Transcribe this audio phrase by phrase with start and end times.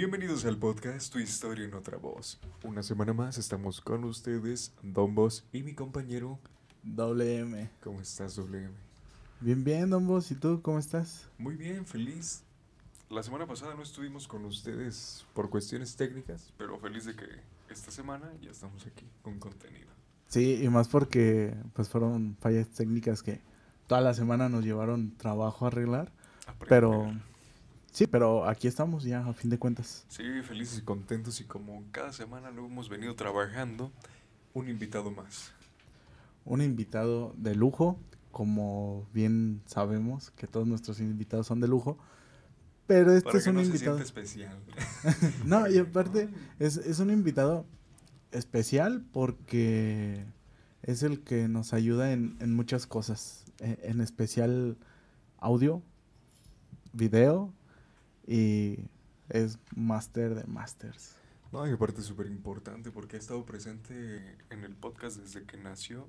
[0.00, 2.40] Bienvenidos al podcast Tu historia en otra voz.
[2.64, 6.38] Una semana más estamos con ustedes, Don Boss y mi compañero
[6.82, 7.70] Doble M.
[7.82, 8.74] ¿Cómo estás, Doble M?
[9.40, 10.30] Bien, bien, Don Boss.
[10.30, 11.28] ¿Y tú cómo estás?
[11.36, 12.44] Muy bien, feliz.
[13.10, 17.26] La semana pasada no estuvimos con ustedes por cuestiones técnicas, pero feliz de que
[17.68, 19.90] esta semana ya estamos aquí con contenido.
[20.28, 23.42] Sí, y más porque pues fueron fallas técnicas que
[23.86, 26.10] toda la semana nos llevaron trabajo a arreglar.
[26.70, 27.12] Pero
[27.90, 30.04] sí, pero aquí estamos ya a fin de cuentas.
[30.08, 33.92] Sí, felices y contentos y como cada semana lo hemos venido trabajando,
[34.54, 35.52] un invitado más.
[36.44, 37.98] Un invitado de lujo,
[38.32, 41.98] como bien sabemos que todos nuestros invitados son de lujo.
[42.86, 43.98] Pero este Para es que un no invitado.
[43.98, 44.58] especial.
[45.44, 47.64] No, y aparte es, es un invitado
[48.32, 50.24] especial porque
[50.82, 54.76] es el que nos ayuda en, en muchas cosas, e- en, especial
[55.38, 55.82] audio,
[56.92, 57.52] video
[58.32, 58.78] y
[59.28, 61.16] es máster de masters.
[61.52, 65.56] No, y aparte es súper importante porque ha estado presente en el podcast desde que
[65.56, 66.06] nació.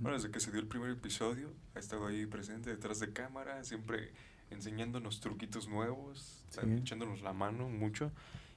[0.00, 3.62] Bueno, desde que se dio el primer episodio, ha estado ahí presente detrás de cámara,
[3.64, 4.12] siempre
[4.50, 6.60] enseñándonos truquitos nuevos, Sí.
[6.80, 8.10] echándonos la mano mucho.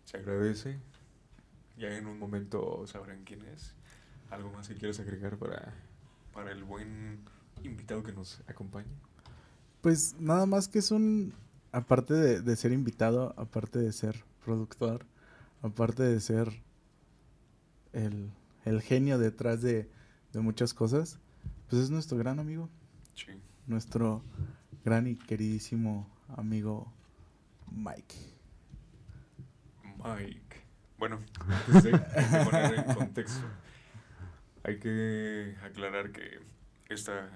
[0.05, 0.79] Se agradece.
[1.77, 3.73] Ya en un momento sabrán quién es.
[4.29, 5.73] ¿Algo más que quieres agregar para,
[6.33, 7.19] para el buen
[7.63, 8.87] invitado que nos acompaña?
[9.81, 11.33] Pues nada más que es un,
[11.73, 15.05] aparte de, de ser invitado, aparte de ser productor,
[15.61, 16.61] aparte de ser
[17.91, 18.31] el,
[18.63, 19.89] el genio detrás de,
[20.31, 21.19] de muchas cosas,
[21.69, 22.69] pues es nuestro gran amigo,
[23.15, 23.31] Sí.
[23.67, 24.23] nuestro
[24.85, 26.91] gran y queridísimo amigo
[27.71, 28.15] Mike.
[30.03, 30.61] Mike.
[30.97, 33.45] Bueno, antes de, hay que poner en contexto.
[34.63, 36.39] Hay que aclarar que
[36.89, 37.29] esta,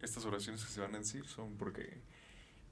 [0.00, 2.00] estas oraciones que se van a decir son porque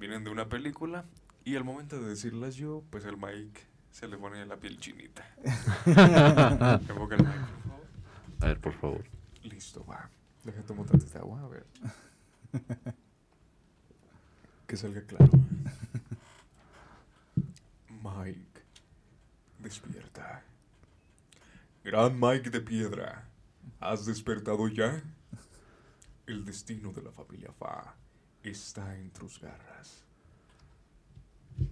[0.01, 1.05] vienen de una película
[1.45, 5.29] y al momento de decirlas yo, pues al Mike se le pone la piel chinita.
[6.89, 7.45] El por favor.
[8.41, 9.05] A ver, por favor.
[9.43, 10.09] Listo, va.
[10.43, 11.67] Deja tomar tantita agua, a ver.
[14.67, 15.31] Que salga claro.
[18.03, 18.63] Mike,
[19.59, 20.43] despierta.
[21.85, 23.29] Gran Mike de piedra,
[23.81, 25.03] ¿has despertado ya?
[26.27, 27.97] El destino de la familia Fa
[28.43, 30.05] está en tus garras.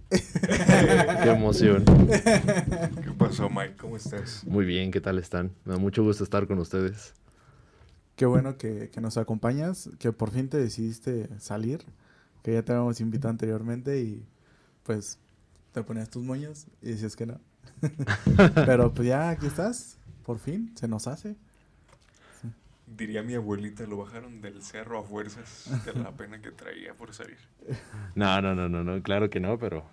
[0.09, 1.83] Qué emoción.
[1.85, 3.75] ¿Qué pasó, Mike?
[3.77, 4.45] ¿Cómo estás?
[4.45, 5.51] Muy bien, ¿qué tal están?
[5.65, 7.13] Me da mucho gusto estar con ustedes.
[8.15, 11.85] Qué bueno que, que nos acompañas, que por fin te decidiste salir,
[12.43, 14.25] que ya te habíamos invitado anteriormente y
[14.83, 15.19] pues
[15.71, 17.39] te ponías tus moños y decías que no.
[18.55, 21.35] Pero pues ya aquí estás, por fin, se nos hace.
[22.97, 27.13] Diría mi abuelita, lo bajaron del cerro a fuerzas de la pena que traía por
[27.13, 27.37] salir.
[28.15, 29.85] No, no, no, no, no, claro que no, pero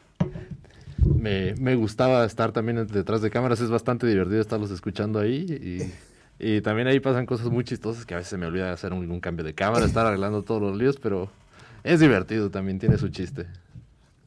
[1.04, 3.60] me, me gustaba estar también detrás de cámaras.
[3.60, 5.92] Es bastante divertido estarlos escuchando ahí
[6.40, 9.10] y, y también ahí pasan cosas muy chistosas que a veces me olvida hacer un,
[9.10, 11.30] un cambio de cámara, estar arreglando todos los líos, pero
[11.84, 13.46] es divertido también, tiene su chiste.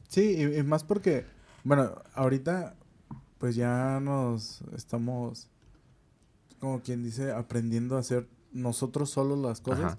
[0.08, 1.24] Sí, y, y más porque,
[1.64, 2.76] bueno, ahorita
[3.38, 5.48] pues ya nos estamos,
[6.60, 9.98] como quien dice, aprendiendo a hacer nosotros solos las cosas Ajá.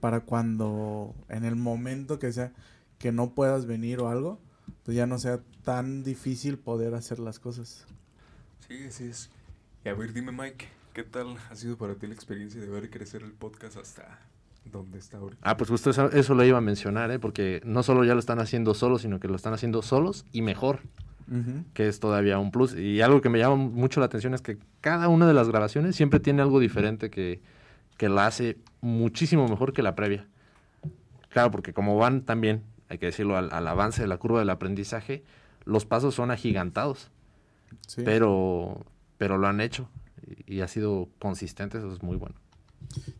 [0.00, 2.52] para cuando en el momento que sea
[2.98, 4.38] que no puedas venir o algo,
[4.84, 7.86] pues ya no sea tan difícil poder hacer las cosas.
[8.68, 9.30] Sí, así es.
[9.84, 12.90] Y a ver, dime, Mike, ¿qué tal ha sido para ti la experiencia de ver
[12.90, 14.20] crecer el podcast hasta
[14.70, 15.40] donde está ahorita?
[15.42, 17.18] Ah, pues justo eso, eso lo iba a mencionar, ¿eh?
[17.18, 20.42] porque no solo ya lo están haciendo solos, sino que lo están haciendo solos y
[20.42, 20.80] mejor.
[21.72, 22.74] que es todavía un plus.
[22.74, 25.96] Y algo que me llama mucho la atención es que cada una de las grabaciones
[25.96, 27.40] siempre tiene algo diferente que,
[28.02, 30.26] que la hace muchísimo mejor que la previa.
[31.28, 34.50] Claro, porque como van también, hay que decirlo, al, al avance de la curva del
[34.50, 35.22] aprendizaje,
[35.64, 37.12] los pasos son agigantados,
[37.86, 38.02] Sí.
[38.04, 38.84] pero,
[39.18, 39.88] pero lo han hecho
[40.26, 42.34] y, y ha sido consistente, eso es muy bueno.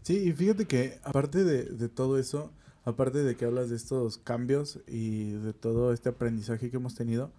[0.03, 2.51] Sí, y fíjate que aparte de, de todo eso,
[2.85, 7.31] aparte de que hablas de estos cambios y de todo este aprendizaje que hemos tenido,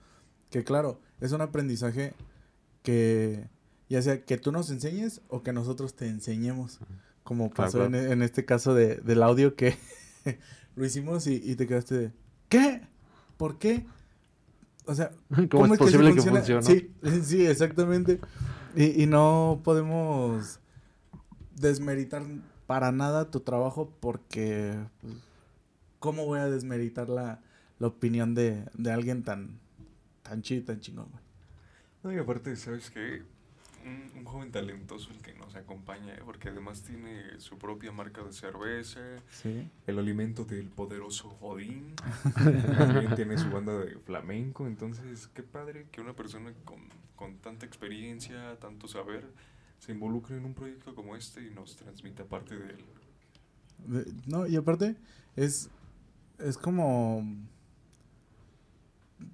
[0.50, 2.14] que claro, es un aprendizaje
[2.84, 3.50] que
[3.90, 6.80] ya sea que tú nos enseñes o que nosotros te enseñemos,
[7.24, 8.12] como pasó en, claro.
[8.12, 9.78] en este caso de, del audio que
[10.76, 12.12] lo hicimos y, y te quedaste de,
[12.50, 12.82] ¿qué?
[13.38, 13.86] ¿Por qué?
[14.86, 15.12] O sea,
[15.50, 16.42] ¿Cómo, es sí posible que funciona?
[16.42, 16.64] funcione?
[16.64, 18.20] Sí, sí, exactamente.
[18.76, 20.60] Y, y no podemos
[21.56, 22.24] desmeritar
[22.68, 25.14] para nada tu trabajo porque pues,
[26.00, 27.42] ¿cómo voy a desmeritar la,
[27.80, 29.60] la opinión de, de alguien tan
[30.24, 31.24] tan chido, tan chingón, güey?
[32.04, 33.24] No, y aparte, ¿sabes qué?
[33.86, 36.22] Un, joven talentoso el que nos acompaña, ¿eh?
[36.26, 39.00] porque además tiene su propia marca de cerveza,
[39.86, 41.94] el alimento del poderoso Odín,
[42.78, 46.80] también tiene su banda de flamenco, entonces qué padre que una persona con,
[47.16, 49.30] con tanta experiencia, tanto saber,
[49.78, 52.86] se involucre en un proyecto como este y nos transmita parte de él.
[54.26, 54.96] No, y aparte
[55.36, 55.70] es,
[56.40, 57.24] es como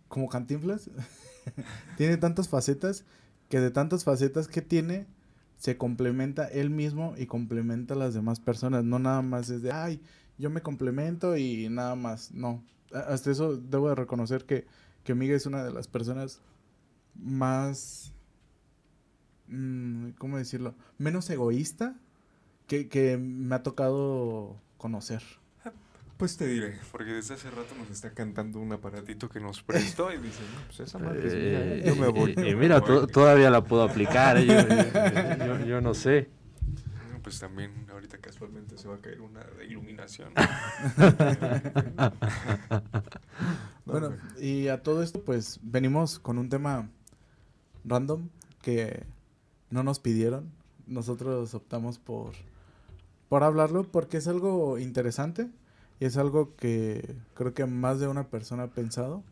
[0.10, 0.90] como cantinflas.
[1.98, 3.06] tiene tantas facetas
[3.50, 5.08] que de tantas facetas que tiene,
[5.58, 8.86] se complementa él mismo y complementa a las demás personas.
[8.86, 10.02] No nada más es de, ay,
[10.38, 12.32] yo me complemento y nada más.
[12.32, 12.64] No.
[12.94, 14.66] Hasta eso debo de reconocer que,
[15.04, 16.42] que Miguel es una de las personas
[17.16, 18.14] más,
[19.48, 20.76] mm, ¿cómo decirlo?
[20.98, 22.00] Menos egoísta
[22.68, 25.22] que, que me ha tocado conocer.
[26.20, 30.12] Pues te diré, porque desde hace rato nos está cantando un aparatito que nos prestó
[30.12, 31.84] y dice, no, pues esa madre es mía, ¿eh?
[31.86, 32.36] yo me voy.
[32.46, 34.46] Y, mira, todavía la puedo aplicar, ¿eh?
[34.46, 36.28] yo, yo, no sé.
[37.24, 40.34] Pues también ahorita casualmente se va a caer una de iluminación.
[43.86, 46.90] bueno, y a todo esto pues venimos con un tema
[47.86, 48.28] random
[48.62, 49.06] que
[49.70, 50.52] no nos pidieron.
[50.86, 52.34] Nosotros optamos por,
[53.30, 55.50] por hablarlo porque es algo interesante
[56.00, 59.24] y es algo que creo que más de una persona ha pensado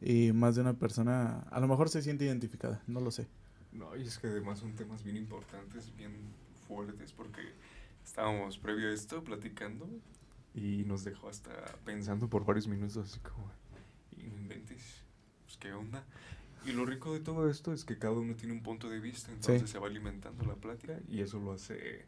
[0.00, 3.26] y más de una persona a lo mejor se siente identificada, no lo sé.
[3.72, 6.12] No, y es que además son temas bien importantes, bien
[6.68, 7.40] fuertes, porque
[8.04, 9.88] estábamos previo a esto platicando
[10.54, 11.50] y nos dejó hasta
[11.84, 13.50] pensando por varios minutos, así como,
[14.10, 15.02] y no inventes,
[15.44, 16.04] pues qué onda.
[16.66, 19.32] Y lo rico de todo esto es que cada uno tiene un punto de vista,
[19.32, 22.04] entonces se va alimentando la plática y eso lo hace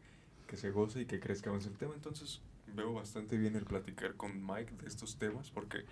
[0.47, 1.93] que se goce y que crezca más el tema.
[1.95, 2.41] Entonces,
[2.75, 5.85] veo bastante bien el platicar con Mike de estos temas porque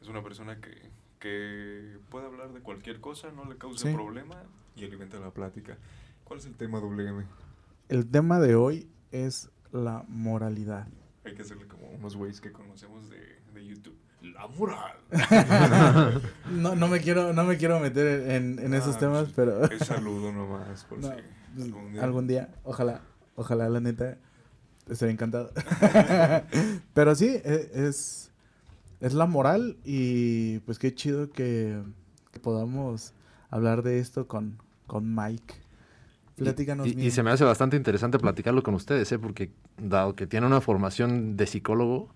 [0.00, 4.42] es una persona que, que puede hablar de cualquier cosa, no le causa problema
[4.76, 5.76] y alimenta la plática.
[6.24, 7.24] ¿Cuál es el tema WM?
[7.88, 10.86] El tema de hoy es la moralidad.
[11.24, 13.96] Hay que hacerle como unos güeyes que conocemos de, de YouTube.
[14.22, 14.98] La moral.
[16.50, 19.64] no, no, me quiero, no me quiero meter en, en esos ah, temas, pero...
[19.64, 21.08] es saludo nomás, por si
[21.62, 23.02] algún algún día, ojalá,
[23.36, 24.18] ojalá la neta
[24.88, 25.52] Estoy encantado.
[26.94, 28.30] Pero sí, e, es,
[29.00, 31.80] es la moral y pues qué chido que,
[32.42, 33.14] podamos
[33.50, 35.54] hablar de esto con, con Mike.
[36.36, 36.86] Platícanos.
[36.86, 39.18] Y, y, se me hace bastante interesante platicarlo con ustedes, ¿eh?
[39.18, 42.10] porque dado que tiene una formación de psicólogo,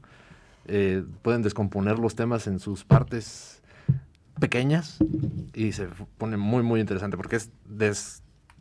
[0.66, 3.62] eh, pueden descomponer los temas en sus partes
[4.38, 4.98] pequeñas
[5.54, 5.88] y se
[6.18, 7.50] pone muy, muy interesante porque es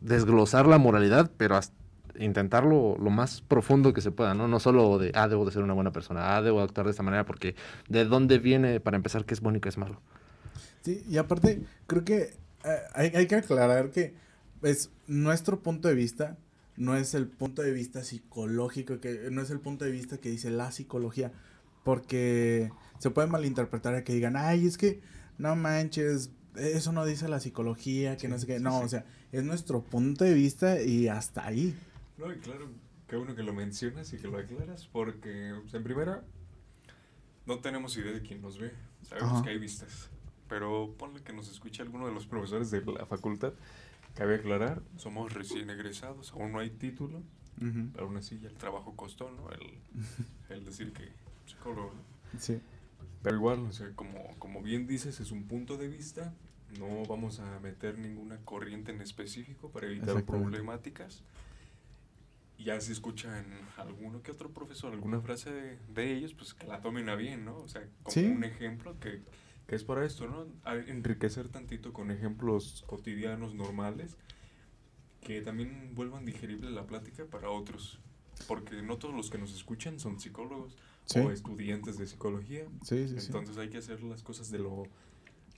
[0.00, 1.81] desglosar la moralidad, pero hasta
[2.18, 4.48] intentarlo lo más profundo que se pueda, ¿no?
[4.48, 7.02] No solo de, ah, debo de ser una buena persona, ah, debo actuar de esta
[7.02, 7.54] manera, porque
[7.88, 10.00] de dónde viene, para empezar, qué es bueno y qué es malo.
[10.82, 14.14] Sí, y aparte, creo que eh, hay, que aclarar que
[14.62, 16.36] es nuestro punto de vista,
[16.76, 20.30] no es el punto de vista psicológico, que no es el punto de vista que
[20.30, 21.32] dice la psicología,
[21.84, 25.00] porque se puede malinterpretar a que digan, ay, es que
[25.38, 29.42] no manches, eso no dice la psicología, que no sé qué, no, o sea, es
[29.44, 31.74] nuestro punto de vista y hasta ahí.
[32.18, 32.68] No, y claro,
[33.08, 36.24] qué bueno que lo mencionas y que lo aclaras, porque en primera
[37.46, 38.72] no tenemos idea de quién nos ve,
[39.02, 40.10] sabemos que hay vistas,
[40.48, 43.52] pero ponle que nos escuche alguno de los profesores de la facultad.
[44.14, 47.22] Cabe aclarar, somos recién egresados, aún no hay título,
[47.92, 49.50] pero aún así ya el trabajo costó, ¿no?
[49.50, 49.78] El,
[50.50, 51.12] el decir que
[51.46, 51.92] psicólogo,
[52.38, 52.60] Sí.
[53.22, 56.34] Pero igual, o sea, como, como bien dices, es un punto de vista,
[56.78, 61.22] no vamos a meter ninguna corriente en específico para evitar problemáticas
[62.58, 63.44] ya si escuchan
[63.76, 67.56] alguno que otro profesor alguna frase de, ellos, pues que la tomen a bien, ¿no?
[67.56, 69.22] O sea, como un ejemplo que,
[69.66, 70.46] que, es para esto, ¿no?
[70.86, 74.16] enriquecer tantito con ejemplos cotidianos, normales,
[75.20, 77.98] que también vuelvan digerible la plática para otros.
[78.48, 80.76] Porque no todos los que nos escuchan son psicólogos
[81.14, 82.66] o estudiantes de psicología.
[82.90, 84.88] Entonces hay que hacer las cosas de lo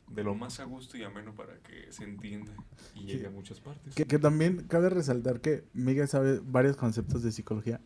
[0.08, 2.52] de lo más a gusto y ameno para que se entienda
[2.94, 3.94] y llegue a muchas partes.
[3.94, 7.80] Que, también cabe resaltar que Miguel sabe varios conceptos de psicología.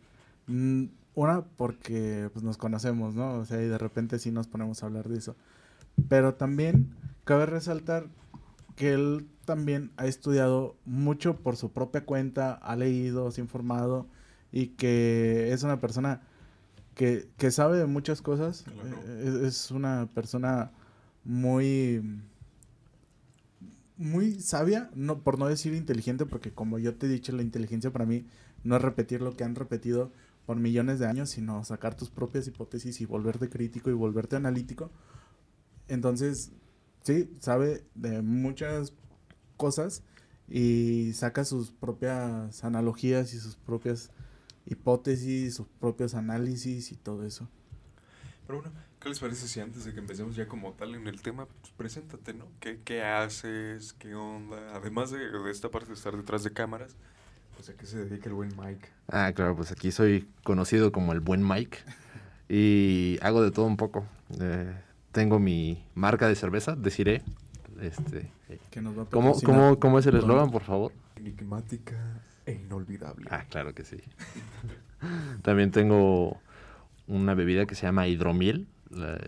[0.47, 0.85] Mm,
[1.15, 3.33] una, porque pues, nos conocemos, ¿no?
[3.39, 5.35] O sea, y de repente sí nos ponemos a hablar de eso.
[6.07, 6.95] Pero también
[7.25, 8.07] cabe resaltar
[8.75, 14.07] que él también ha estudiado mucho por su propia cuenta, ha leído, se ha informado
[14.51, 16.21] y que es una persona
[16.95, 18.65] que, que sabe de muchas cosas.
[18.67, 20.71] Eh, es una persona
[21.23, 22.01] muy
[23.99, 27.91] muy sabia, no por no decir inteligente, porque como yo te he dicho, la inteligencia
[27.91, 28.25] para mí
[28.63, 30.13] no es repetir lo que han repetido
[30.45, 34.89] por millones de años, sino sacar tus propias hipótesis y volverte crítico y volverte analítico.
[35.89, 36.53] Entonces,
[37.03, 38.93] sí, sabe de muchas
[39.57, 40.01] cosas
[40.47, 44.11] y saca sus propias analogías y sus propias
[44.65, 47.49] hipótesis, sus propios análisis y todo eso.
[48.47, 51.21] Pero bueno, ¿qué les parece si antes de que empecemos ya como tal en el
[51.21, 52.45] tema, pues preséntate, ¿no?
[52.59, 53.93] ¿Qué, qué haces?
[53.93, 54.75] ¿Qué onda?
[54.75, 56.95] Además de, de, esta parte de estar detrás de cámaras,
[57.55, 58.89] pues a qué se dedica el buen Mike.
[59.07, 61.79] Ah, claro, pues aquí soy conocido como el buen Mike
[62.49, 64.05] y hago de todo un poco.
[64.39, 64.73] Eh,
[65.11, 67.21] tengo mi marca de cerveza, deciré.
[67.81, 68.29] Este,
[68.71, 70.91] que nos va a ¿cómo, cómo, ¿Cómo es el eslogan, por favor?
[71.15, 73.27] Enigmática e inolvidable.
[73.31, 73.97] Ah, claro que sí.
[75.43, 76.39] También tengo
[77.07, 78.67] una bebida que se llama hidromiel.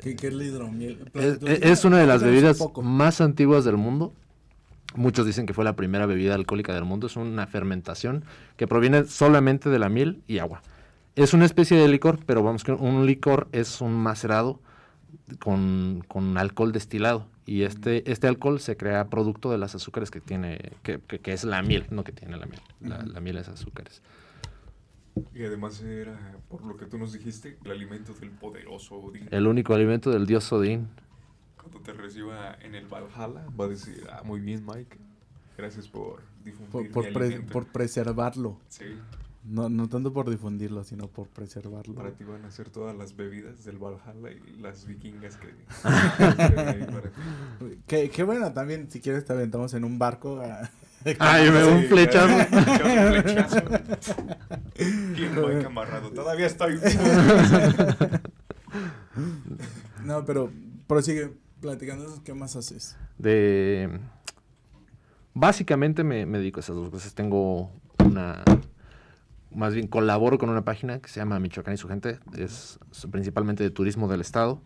[0.02, 1.12] ¿Qué, es la hidromiel?
[1.14, 4.14] Es, una de las bebidas más antiguas del mundo.
[4.96, 7.08] Muchos dicen que fue la primera bebida alcohólica del mundo.
[7.08, 8.26] Es una fermentación
[8.58, 10.62] que proviene solamente de la miel y agua.
[11.16, 14.60] Es una especie de licor, pero vamos que un licor es un macerado
[15.40, 17.28] con, con alcohol destilado.
[17.46, 21.44] Y este, este alcohol se crea producto de las azúcares que tiene, que, que, es
[21.44, 22.62] la miel, no que tiene la miel.
[22.82, 24.02] La, la miel es azúcares.
[25.34, 29.28] Y además era, por lo que tú nos dijiste, el alimento del poderoso Odín.
[29.32, 30.90] El único alimento del dios Odín.
[31.58, 34.98] Cuando te reciba en el Valhalla, va a decir, ah, muy bien, Mike.
[35.58, 38.58] Gracias por difundir por, por, por preservarlo.
[38.70, 38.86] Sí.
[39.44, 41.96] No, no tanto por difundirlo, sino por preservarlo.
[41.96, 45.48] Para ti van a ser todas las bebidas del Valhalla y las vikingas que...
[47.88, 50.70] qué, qué bueno, también si quieres te aventamos en un barco a...
[51.20, 52.28] Ay, me un flechazo.
[52.52, 53.62] un flechazo.
[55.16, 56.12] Bien amarrado.
[56.12, 56.80] Todavía estoy
[60.06, 60.52] No, pero
[60.88, 62.22] prosigue platicando.
[62.24, 62.98] ¿Qué más haces?
[63.18, 64.00] De...
[65.34, 67.14] Básicamente me, me dedico a esas dos cosas.
[67.14, 67.72] Tengo
[68.04, 68.44] una...
[69.54, 72.20] Más bien colaboro con una página que se llama Michoacán y su gente.
[72.38, 72.80] Es
[73.12, 74.62] principalmente de turismo del estado.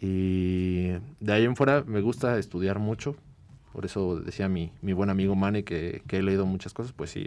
[0.00, 3.16] Y de ahí en fuera me gusta estudiar mucho.
[3.72, 7.26] Por eso decía mi, mi buen amigo Mane que, he leído muchas cosas, pues sí,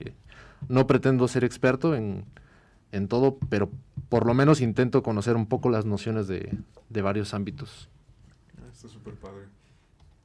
[0.69, 2.25] no pretendo ser experto en,
[2.91, 3.69] en todo, pero
[4.09, 6.55] por lo menos intento conocer un poco las nociones de,
[6.89, 7.89] de varios ámbitos.
[8.57, 9.45] Ah, está súper padre,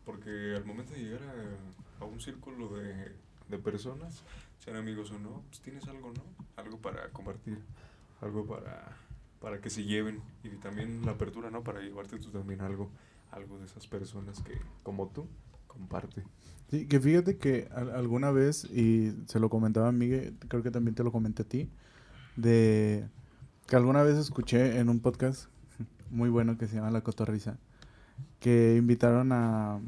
[0.05, 3.12] porque al momento de llegar a, a un círculo de,
[3.49, 4.23] de, personas,
[4.59, 6.23] sean amigos o no, pues tienes algo, ¿no?
[6.57, 7.59] Algo para compartir,
[8.21, 8.95] algo para,
[9.41, 11.62] para que se lleven y también la apertura, ¿no?
[11.62, 12.91] Para llevarte tú también algo,
[13.31, 15.27] algo de esas personas que, como tú,
[15.71, 16.25] comparte.
[16.71, 20.95] Sí, que fíjate que alguna vez, y se lo comentaba a Miguel, creo que también
[20.95, 21.71] te lo comenté a ti,
[22.37, 23.09] de
[23.67, 25.47] que alguna vez escuché en un podcast
[26.11, 27.59] muy bueno que se llama La Cotorrisa,
[28.39, 29.81] que invitaron a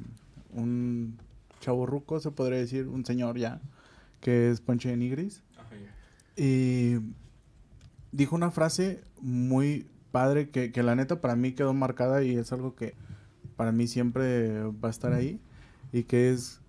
[0.52, 1.18] un
[1.60, 3.60] chavo ruco, se podría decir, un señor ya,
[4.20, 5.42] que es Ponche de Nigris.
[6.34, 6.96] Y
[8.10, 12.52] dijo una frase muy padre que, que la neta para mí quedó marcada y es
[12.52, 12.94] algo que
[13.56, 15.40] para mí siempre va a estar ahí
[15.92, 16.60] y que es,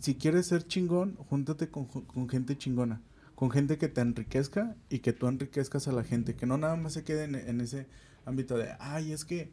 [0.00, 3.02] si quieres ser chingón, júntate con, gente chingona,
[3.34, 6.76] con gente que te enriquezca y que tú enriquezcas a la gente, que no nada
[6.76, 7.86] más se quede en, ese
[8.24, 9.50] ámbito de, ay, es que,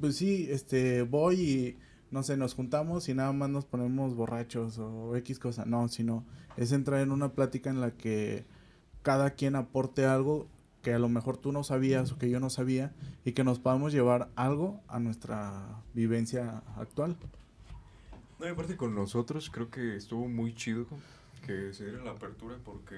[0.00, 1.78] pues sí, este, voy y,
[2.10, 6.24] no sé, nos juntamos y nada más nos ponemos borrachos o X cosa, no, sino
[6.56, 8.44] es entrar en una plática en la que
[9.02, 10.46] cada quien aporte algo
[10.82, 12.92] que a lo mejor tú no sabías o que yo no sabía
[13.24, 17.16] y que nos podamos llevar algo a nuestra vivencia actual.
[18.38, 20.86] No, y aparte con nosotros creo que estuvo muy chido
[21.44, 22.96] que se diera la apertura porque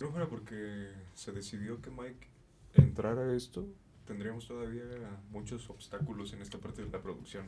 [0.00, 2.26] no fuera porque se decidió que Mike
[2.74, 3.66] entrara a esto,
[4.06, 4.84] tendríamos todavía
[5.30, 7.46] muchos obstáculos en esta parte de la producción.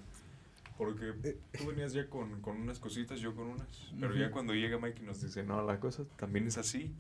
[0.77, 1.39] Porque eh.
[1.57, 3.93] tú venías ya con, con unas cositas, yo con unas.
[3.99, 6.93] Pero ya cuando llega Mike y nos dice, no, la cosa también es así.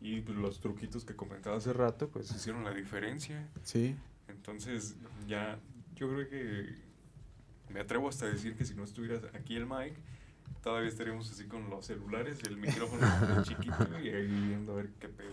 [0.00, 3.48] Y los truquitos que comentaba hace rato, pues hicieron la diferencia.
[3.62, 3.96] Sí.
[4.28, 5.58] Entonces, ya,
[5.94, 6.87] yo creo que
[7.72, 9.94] me atrevo hasta a decir que si no estuviera aquí el mic,
[10.62, 13.02] todavía estaríamos así con los celulares, el micrófono
[13.44, 15.30] chiquito y ahí viendo a ver qué pedo.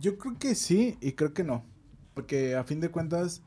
[0.00, 1.64] Yo creo que sí y creo que no.
[2.14, 3.42] Porque a fin de cuentas,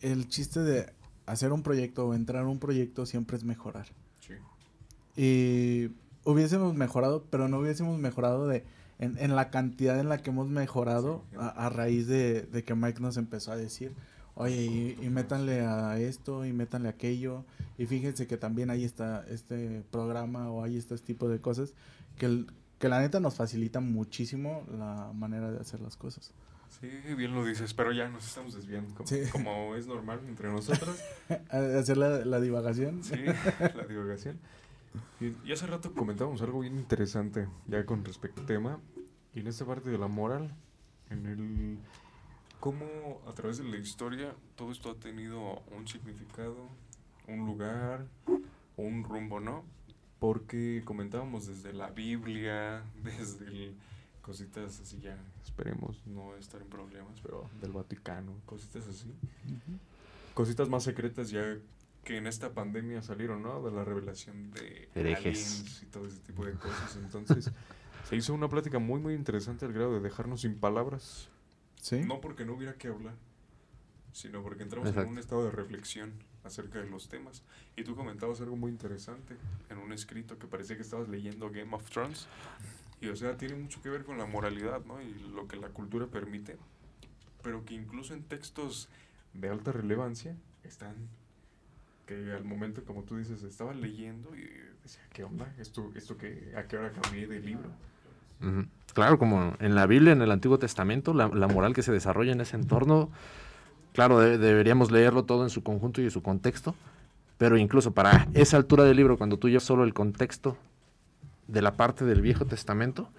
[0.00, 0.92] el chiste de
[1.26, 3.86] hacer un proyecto o entrar a un proyecto siempre es mejorar.
[4.20, 4.34] Sí.
[5.16, 5.90] Y
[6.24, 8.64] hubiésemos mejorado, pero no hubiésemos mejorado de
[9.00, 12.74] en, en la cantidad en la que hemos mejorado a, a, raíz de, de, que
[12.74, 13.94] Mike nos empezó a decir,
[14.40, 17.44] oye, y, métanle a esto y métanle a aquello.
[17.78, 21.74] Y fíjense que también ahí está este programa o hay este tipo de cosas
[22.18, 22.46] que,
[22.78, 26.32] que la neta nos facilita muchísimo la manera de hacer las cosas.
[26.80, 30.98] Sí, bien lo dices, pero ya nos estamos desviando, como, es normal entre nosotros.
[31.50, 33.02] hacer la, la, divagación.
[33.02, 33.16] Sí,
[33.58, 34.38] la divagación.
[35.20, 38.78] Y, y, hace rato comentábamos algo bien interesante, ya con respecto al tema,
[39.34, 40.54] y en esta parte de la moral,
[41.10, 41.78] en el
[42.60, 46.68] cómo a través de la historia todo esto ha tenido un significado,
[47.26, 48.06] un lugar,
[48.76, 49.64] un rumbo, ¿no?
[50.18, 53.74] Porque comentábamos desde la Biblia, desde el,
[54.20, 59.12] cositas así ya, esperemos no estar en problemas, pero del Vaticano, cositas así.
[60.34, 61.58] Cositas más secretas ya
[62.04, 63.62] que en esta pandemia salieron, ¿no?
[63.62, 66.96] De la revelación de aliens y todo ese tipo de cosas.
[66.96, 67.50] Entonces,
[68.08, 71.29] se hizo una plática muy, muy interesante al grado de dejarnos sin palabras.
[71.80, 72.00] ¿Sí?
[72.00, 73.14] No porque no hubiera que hablar,
[74.12, 76.12] sino porque entramos en un estado de reflexión
[76.44, 77.42] acerca de los temas.
[77.76, 79.36] Y tú comentabas algo muy interesante
[79.68, 82.26] en un escrito que parecía que estabas leyendo Game of Thrones.
[83.00, 85.00] Y o sea, tiene mucho que ver con la moralidad, ¿no?
[85.00, 86.56] Y lo que la cultura permite.
[87.42, 88.88] Pero que incluso en textos
[89.32, 90.94] de alta relevancia están
[92.06, 94.42] que al momento, como tú dices, estaba leyendo y
[94.82, 95.54] decía, ¿qué onda?
[95.58, 97.70] ¿Esto, esto que, ¿A qué hora cambié de libro?
[98.92, 102.32] Claro, como en la Biblia, en el Antiguo Testamento, la, la moral que se desarrolla
[102.32, 103.10] en ese entorno
[103.92, 106.74] Claro, deberíamos leerlo todo en su conjunto y en su contexto,
[107.38, 110.56] pero incluso para esa altura del libro, cuando tú llevas solo el contexto
[111.48, 113.10] de la parte del Viejo Testamento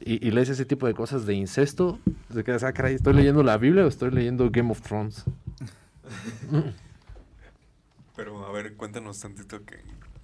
[0.00, 1.98] y, lees ese tipo de cosas de incesto,
[2.32, 5.24] te quedas, ah, caray, ¿estoy leyendo la Biblia o estoy leyendo Game of Thrones?
[8.16, 9.76] pero, a ver, cuéntanos tantito qué,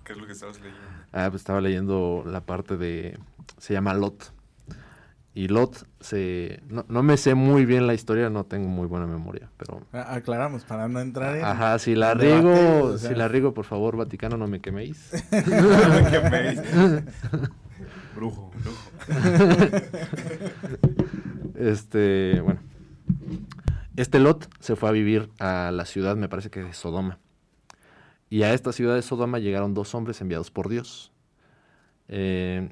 [0.03, 0.81] qué es lo que estabas leyendo.
[1.13, 3.19] Ah, pues estaba leyendo la parte de,
[3.59, 4.33] se llama Lot
[5.38, 6.64] y Lot se...
[6.68, 9.87] No, me sé muy bien la historia, no tengo muy buena memoria, pero...
[9.92, 11.45] Aclaramos, para no entrar en...
[11.45, 15.12] Ajá, si la riego, si la riego, por favor, Vaticano, no me queméis.
[15.30, 16.61] no me queméis.
[18.16, 18.90] brujo, brujo.
[21.54, 22.59] este, bueno.
[23.95, 27.21] Este Lot se fue a vivir a la ciudad, me parece que de Sodoma.
[28.28, 31.12] Y a esta ciudad de Sodoma llegaron dos hombres enviados por Dios.
[32.09, 32.71] Eh,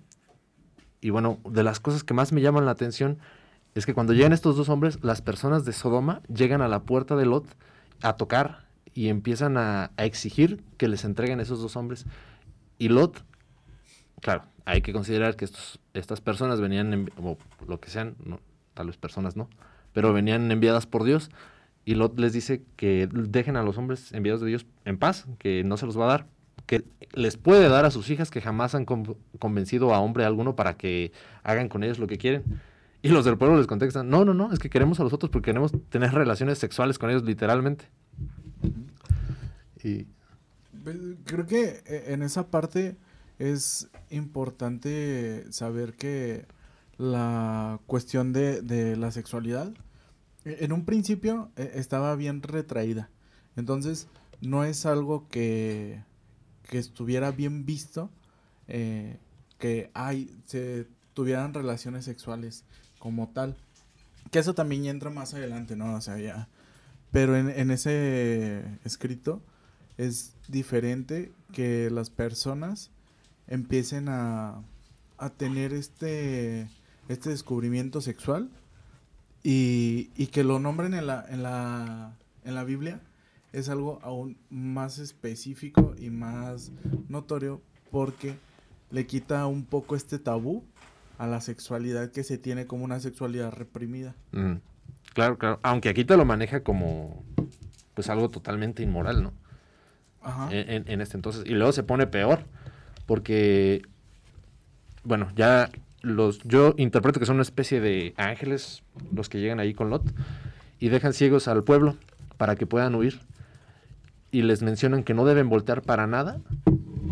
[1.01, 3.19] y bueno, de las cosas que más me llaman la atención
[3.75, 7.15] es que cuando llegan estos dos hombres, las personas de Sodoma llegan a la puerta
[7.15, 7.47] de Lot
[8.03, 12.07] a tocar y empiezan a, exigir que les entreguen esos dos hombres.
[12.79, 13.23] Y Lot,
[14.23, 15.47] claro, hay que considerar que
[15.93, 17.37] estas personas venían, o
[17.69, 18.17] lo que sean,
[18.73, 19.51] tal vez personas no,
[19.93, 21.31] pero venían enviadas por Dios.
[21.85, 25.63] Y Lot les dice que dejen a los hombres enviados de Dios en paz, que
[25.63, 26.27] no se los va a dar,
[26.67, 30.77] que les puede dar a sus hijas que jamás han convencido a hombre alguno para
[30.77, 31.13] que
[31.43, 32.45] hagan con ellos lo que quieren.
[33.03, 35.31] Y los del pueblo les contestan, no, no, no, es que queremos a los otros
[35.31, 37.87] porque queremos tener relaciones sexuales con ellos literalmente.
[39.83, 40.07] Y...
[40.83, 42.97] Pues, creo que eh, en esa parte
[43.39, 46.47] es importante saber que
[46.99, 49.73] la cuestión de, de la sexualidad
[50.45, 53.11] e, en un principio e, estaba bien retraída.
[53.57, 54.09] Entonces,
[54.41, 56.03] no es algo que
[56.69, 58.11] que estuviera bien visto
[58.69, 59.19] eh,
[59.59, 62.65] que hay, se tuvieran relaciones sexuales
[62.99, 63.57] como tal.
[64.31, 65.95] Que eso también entra más adelante, ¿no?
[65.95, 66.49] O sea, ya.
[67.13, 69.41] Pero en, ese escrito
[69.97, 72.91] es diferente que las personas
[73.47, 74.63] empiecen a,
[75.17, 76.69] a tener este,
[77.09, 78.51] este descubrimiento sexual
[79.43, 83.01] y, y que lo nombren en la, en la, en la Biblia
[83.57, 86.73] es algo aún más específico y más
[87.09, 88.37] notorio porque
[88.91, 90.63] le quita un poco este tabú
[91.17, 94.15] a la sexualidad que se tiene como una sexualidad reprimida.
[95.15, 95.59] Claro, claro.
[95.63, 97.25] Aunque aquí te lo maneja como
[97.95, 99.33] pues algo totalmente inmoral, ¿no?
[100.21, 100.51] Ajá.
[100.53, 101.45] En, este entonces.
[101.47, 102.41] Y luego se pone peor.
[103.07, 103.81] Porque,
[105.03, 105.71] bueno, ya
[106.03, 108.83] los, yo interpreto que son una especie de ángeles
[109.15, 110.13] los que llegan ahí con Lot
[110.79, 111.97] y dejan ciegos al pueblo
[112.37, 113.23] para que puedan huir
[114.37, 116.43] y les mencionan que no deben voltear para nada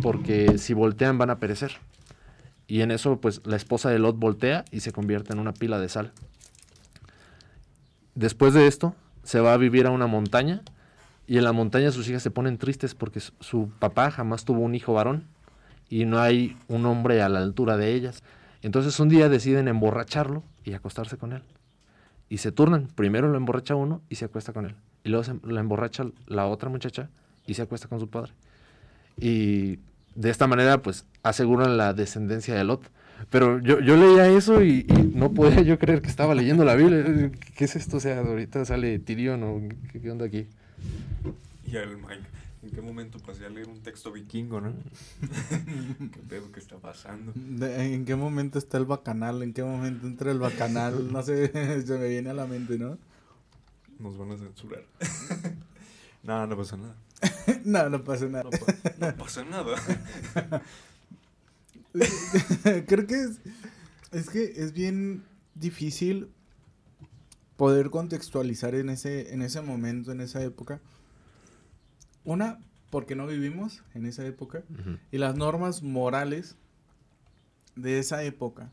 [0.03, 1.73] porque si voltean van a perecer.
[2.67, 5.81] Y en eso pues la esposa de Lot voltea y se convierte en una pila
[5.81, 6.13] de sal.
[8.15, 10.61] Después de esto se va a vivir a una montaña
[11.27, 14.75] y en la montaña sus hijas se ponen tristes porque su papá jamás tuvo un
[14.75, 15.25] hijo varón
[15.89, 18.23] y no hay un hombre a la altura de ellas.
[18.61, 21.43] Entonces un día deciden emborracharlo y acostarse con él.
[22.29, 22.89] Y se turnan.
[22.95, 24.75] Primero lo emborracha uno y se acuesta con él
[25.05, 27.11] y luego se la emborracha la otra muchacha
[27.47, 28.33] y se acuesta con su padre.
[29.19, 29.79] Y
[30.15, 32.91] de esta manera, pues, aseguran la descendencia de Lot.
[33.31, 37.31] Pero yo, yo leía eso y, no podía yo creer que estaba leyendo la Biblia.
[37.55, 37.99] ¿Qué es esto?
[37.99, 39.63] O sea, ahorita sale Tirión o
[39.93, 40.47] qué, onda aquí.
[41.67, 42.27] Y el Mike,
[42.63, 44.73] ¿en qué momento pasé a leer un texto vikingo, no?
[46.13, 47.33] ¿Qué pedo que está pasando?
[47.67, 49.43] ¿En qué momento está el bacanal?
[49.43, 51.13] ¿En qué momento entra el bacanal?
[51.13, 52.99] No sé, se me viene a la mente, ¿no?
[54.05, 54.85] Nos van a censurar.
[56.23, 56.95] no, no pasa nada.
[57.65, 58.51] no, no pasa nada.
[58.99, 59.77] No, pasa nada.
[62.87, 63.41] Creo que es,
[64.13, 66.29] es que es bien difícil
[67.57, 70.81] poder contextualizar en ese, en ese momento, en esa época.
[72.25, 72.59] Una,
[72.91, 74.63] porque no vivimos en esa época
[75.11, 76.57] y las normas morales
[77.77, 78.71] de esa época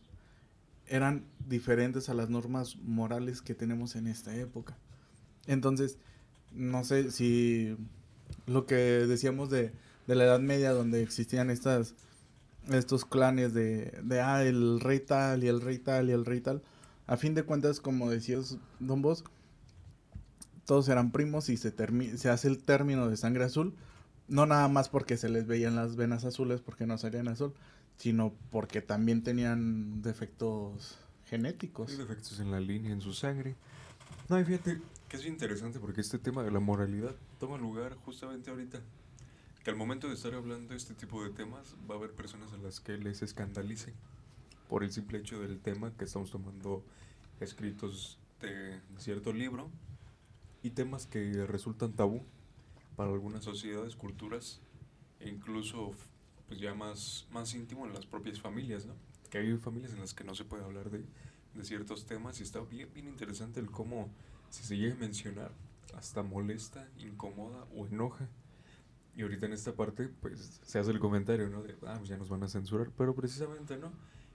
[0.87, 4.77] eran diferentes a las normas morales que tenemos en esta época.
[5.47, 5.97] Entonces,
[6.53, 7.75] no sé si
[8.45, 9.71] lo que decíamos de,
[10.07, 11.95] de la Edad Media, donde existían estas
[12.69, 16.41] estos clanes de, de, ah, el rey tal y el rey tal y el rey
[16.41, 16.61] tal.
[17.07, 19.23] A fin de cuentas, como decías, Don Bos,
[20.65, 21.73] todos eran primos y se,
[22.17, 23.73] se hace el término de sangre azul.
[24.27, 27.53] No nada más porque se les veían las venas azules porque no salían azul,
[27.97, 31.97] sino porque también tenían defectos genéticos.
[31.97, 33.55] defectos en la línea, en su sangre.
[34.29, 34.79] No, y fíjate
[35.11, 38.79] que es interesante porque este tema de la moralidad toma lugar justamente ahorita
[39.61, 42.53] que al momento de estar hablando de este tipo de temas va a haber personas
[42.53, 43.93] a las que les escandalice
[44.69, 46.85] por el simple hecho del tema que estamos tomando
[47.41, 49.69] escritos de cierto libro
[50.63, 52.23] y temas que resultan tabú
[52.95, 54.61] para algunas sociedades, culturas
[55.19, 55.91] e incluso
[56.47, 58.93] pues ya más, más íntimo en las propias familias, ¿no?
[59.29, 61.03] Que hay familias en las que no se puede hablar de,
[61.53, 64.09] de ciertos temas y está bien, bien interesante el cómo
[64.51, 65.51] si se llega a mencionar
[65.97, 68.29] hasta molesta, incomoda o enoja
[69.15, 71.63] y ahorita en esta parte, pues se hace el comentario, ¿no?
[71.63, 73.91] De, ah, pues ya nos van a censurar, pero precisamente, ¿no?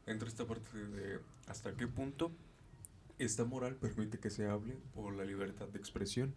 [0.06, 2.30] Entra esta parte de hasta qué punto
[3.18, 6.34] esta moral permite que se hable por la libertad de expresión.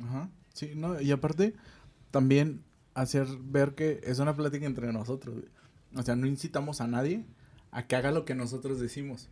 [0.00, 1.54] Ajá, sí, no, y aparte,
[2.10, 5.44] también hacer ver que es una plática entre nosotros.
[5.94, 7.24] O sea, no incitamos a nadie
[7.70, 9.28] a que haga lo que nosotros decimos.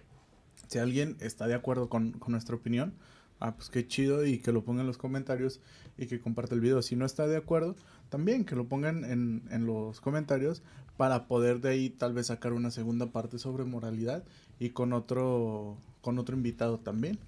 [0.69, 2.95] Si alguien está de acuerdo con, con nuestra opinión,
[3.41, 5.61] ah, pues qué chido y que lo ponga en los comentarios
[5.99, 6.81] y que comparte el video.
[6.83, 7.75] Si no está de acuerdo,
[8.09, 10.63] también que lo pongan en, en los comentarios
[10.97, 14.23] para poder de ahí tal vez sacar una segunda parte sobre moralidad
[14.59, 17.19] y con otro con otro invitado también.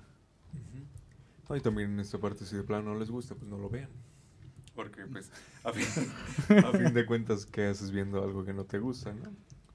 [1.55, 3.90] Y también en esta parte si de plano no les gusta, pues no lo vean.
[4.75, 5.31] Porque pues
[5.64, 6.12] a fin,
[6.64, 9.31] a fin de cuentas ¿qué haces viendo algo que no te gusta, ¿no?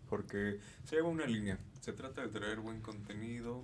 [0.09, 1.59] Porque se lleva una línea.
[1.81, 3.63] Se trata de traer buen contenido,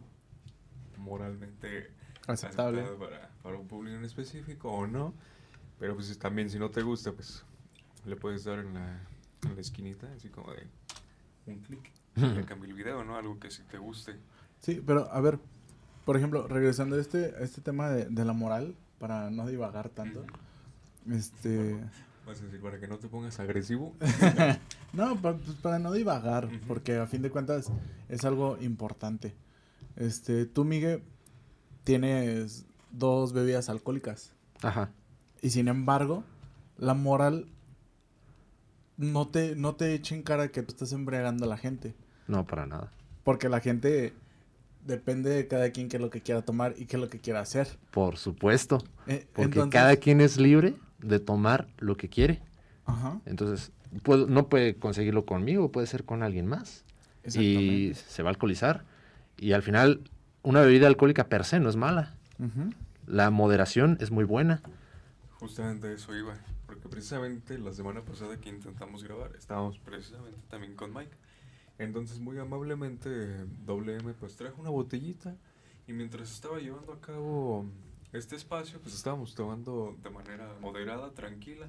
[0.98, 1.92] moralmente
[2.28, 5.14] aceptable para, para, un público en específico o no.
[5.80, 7.44] Pero pues también si no te gusta, pues
[8.06, 9.02] le puedes dar en la,
[9.44, 10.68] en la esquinita, así como de
[11.46, 11.92] un clic.
[12.16, 13.18] Le cambia el video, ¿no?
[13.18, 14.16] Algo que sí te guste.
[14.60, 15.40] Sí, pero a ver,
[16.06, 19.90] por ejemplo, regresando a este, a este tema de, de la moral, para no divagar
[19.90, 20.26] tanto.
[21.12, 21.78] Este...
[22.26, 23.94] Vas a decir, para que no te pongas agresivo.
[24.94, 27.70] no, para, pues, para no divagar, porque a fin de cuentas
[28.08, 29.34] es algo importante.
[29.98, 31.04] Este, tú, Miguel,
[31.84, 34.34] tienes dos bebidas alcohólicas.
[34.62, 34.92] Ajá.
[35.42, 36.24] Y sin embargo,
[36.78, 37.48] la moral
[38.98, 41.96] no te, no te echa en cara que tú estás embriagando a la gente.
[42.28, 42.92] No, para nada.
[43.24, 44.14] Porque la gente
[44.86, 47.20] depende de cada quien qué es lo que quiera tomar y qué es lo que
[47.20, 47.68] quiera hacer.
[47.92, 48.84] Por supuesto.
[49.08, 52.42] Eh, porque cada quien es libre de tomar lo que quiere.
[52.86, 53.20] Ajá.
[53.26, 53.72] Entonces,
[54.28, 56.86] no puede conseguirlo conmigo, puede ser con alguien más.
[57.26, 58.84] Y se va a alcoholizar.
[59.38, 60.02] Y al final
[60.44, 62.16] una bebida alcohólica per se no es mala.
[63.08, 64.62] La moderación es muy buena.
[65.40, 70.94] Justamente eso iba, porque precisamente la semana pasada que intentamos grabar, estábamos precisamente también con
[70.94, 71.16] Mike.
[71.80, 75.36] Entonces muy amablemente WM pues trajo una botellita
[75.88, 77.66] y mientras estaba llevando a cabo
[78.14, 81.68] este espacio pues estábamos tomando de manera moderada, tranquila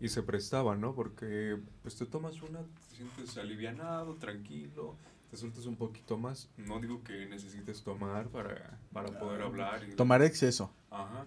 [0.00, 0.94] y se prestaba, ¿no?
[0.94, 4.96] Porque pues te tomas una, te sientes alivianado, tranquilo,
[5.32, 6.50] te sueltas un poquito más.
[6.58, 9.82] No digo que necesites tomar para, para poder hablar.
[9.88, 10.70] Y tomar exceso.
[10.90, 11.26] Ajá.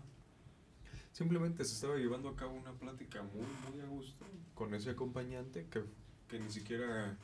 [1.12, 5.66] Simplemente se estaba llevando a cabo una plática muy, muy a gusto con ese acompañante
[5.72, 5.82] que,
[6.28, 7.18] que ni siquiera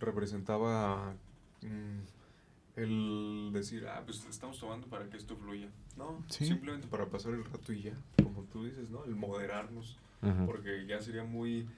[0.00, 1.12] representaba
[1.60, 5.68] mm, el decir, ah, pues estamos tomando para que esto fluya.
[5.98, 9.04] No, simplemente para pasar el rato y ya, como tú dices, ¿no?
[9.04, 9.98] El moderarnos,
[10.46, 11.68] porque ya sería muy,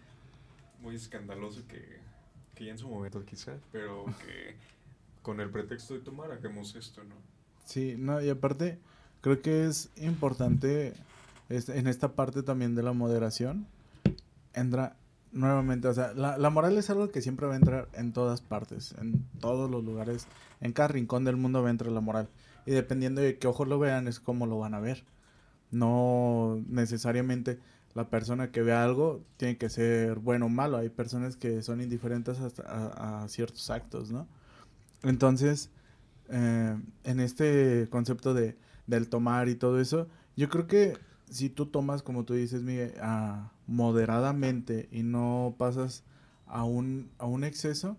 [0.81, 2.07] muy escandaloso que
[2.59, 4.57] que ya en su momento quizás, pero que
[5.23, 7.15] con el pretexto de tomar hagamos esto, ¿no?
[7.65, 8.79] Sí, no, y aparte
[9.21, 10.93] creo que es importante
[11.49, 13.67] en esta parte también de la moderación,
[14.55, 14.97] entra
[15.31, 18.41] nuevamente, o sea, la, la, moral es algo que siempre va a entrar en todas
[18.41, 20.27] partes, en todos los lugares,
[20.61, 22.29] en cada rincón del mundo va a entrar la moral.
[22.67, 25.05] Y dependiendo de qué ojos lo vean, es como lo van a ver.
[25.71, 27.59] No necesariamente
[27.99, 30.77] la persona que ve algo tiene que ser bueno o malo.
[30.77, 34.29] Hay personas que son indiferentes a, ciertos actos, ¿no?
[35.03, 35.71] Entonces,
[36.29, 38.57] eh, en este concepto de,
[38.87, 40.07] del tomar y todo eso,
[40.37, 40.97] yo creo que
[41.29, 42.95] si tú tomas, como tú dices, Miguel,
[43.67, 46.05] moderadamente y no pasas
[46.47, 47.97] a un, a un exceso,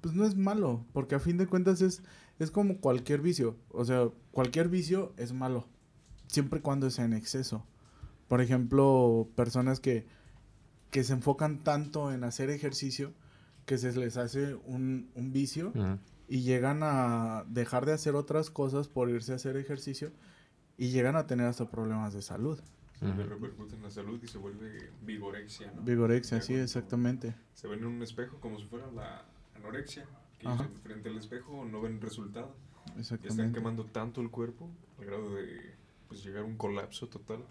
[0.00, 2.02] pues no es malo, porque a fin de cuentas es,
[2.38, 3.56] es como cualquier vicio.
[3.70, 5.66] O sea, cualquier vicio es malo,
[6.28, 7.66] siempre cuando sea en exceso.
[8.30, 10.06] Por ejemplo, personas que,
[10.92, 13.12] que se enfocan tanto en hacer ejercicio
[13.66, 15.72] que se les hace un, un vicio
[16.28, 20.12] y llegan a dejar de hacer otras cosas por irse a hacer ejercicio
[20.78, 22.60] y llegan a tener hasta problemas de salud.
[23.00, 25.82] Se le repercute en la salud y se vuelve vigorexia, ¿no?
[25.82, 27.34] Vigorexia, sí, exactamente.
[27.54, 29.24] Se ven en un espejo como si fuera la
[29.56, 30.06] anorexia,
[30.38, 30.46] que
[30.84, 32.54] frente al espejo no ven resultado.
[32.96, 33.42] Exactamente.
[33.42, 35.74] Están quemando tanto el cuerpo al grado de
[36.06, 37.44] pues, llegar a un colapso total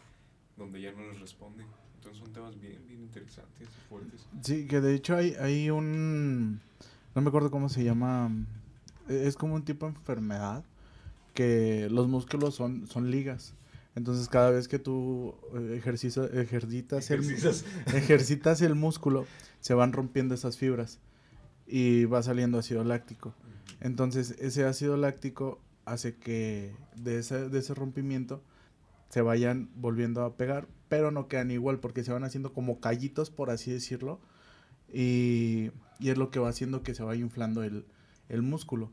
[0.59, 1.65] donde ya no les responde.
[1.95, 4.27] Entonces son temas bien, bien interesantes, fuertes.
[4.41, 6.61] Sí, que de hecho hay, hay un...
[7.15, 8.31] No me acuerdo cómo se llama.
[9.07, 10.63] E, es como un tipo de enfermedad
[11.33, 13.55] que los músculos son, son ligas.
[13.95, 19.25] Entonces cada vez que tú eh, ejercitas, ejercitas, el, ejercitas el músculo,
[19.59, 20.99] se van rompiendo esas fibras
[21.67, 23.33] y va saliendo ácido láctico.
[23.81, 28.41] Entonces ese ácido láctico hace que de ese, de ese rompimiento
[29.09, 33.29] se vayan volviendo a pegar, pero no quedan igual porque se van haciendo como callitos,
[33.29, 34.19] por así decirlo,
[34.91, 37.85] y, es lo que va haciendo que se vaya inflando el,
[38.29, 38.91] el músculo.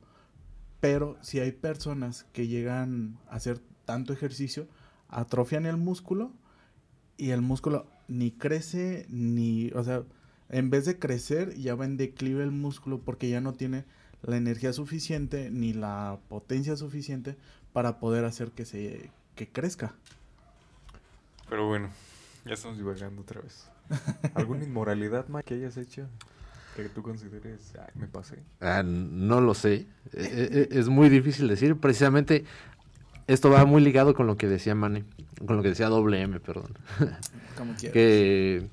[0.81, 4.67] Pero si hay personas que llegan a hacer tanto ejercicio,
[5.09, 6.33] atrofian el músculo
[7.17, 10.03] y el músculo ni crece ni, o sea,
[10.49, 13.85] en vez de crecer ya va en declive el músculo porque ya no tiene
[14.23, 17.37] la energía suficiente ni la potencia suficiente
[17.73, 19.95] para poder hacer que se que crezca.
[21.49, 21.91] Pero bueno,
[22.45, 23.69] ya estamos divagando otra vez.
[24.35, 26.09] ¿Alguna inmoralidad más que hayas hecho?
[26.75, 28.39] Que tú consideres, ay, me pasé.
[28.61, 29.87] Ah, no lo sé.
[30.13, 31.77] E, e, e, es muy difícil decir.
[31.77, 32.45] Precisamente
[33.27, 35.05] esto va muy ligado con lo que decía Manny,
[35.47, 36.77] con lo que decía WM, perdón.
[37.57, 38.69] Como que,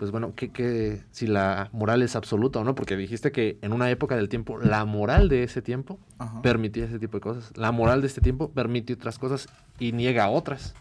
[0.00, 3.74] pues bueno, que, que, si la moral es absoluta o no, porque dijiste que en
[3.74, 5.98] una época del tiempo, la moral de ese tiempo
[6.42, 7.52] permitía ese tipo de cosas.
[7.54, 9.46] La moral de este tiempo permite otras cosas
[9.78, 10.74] y niega otras.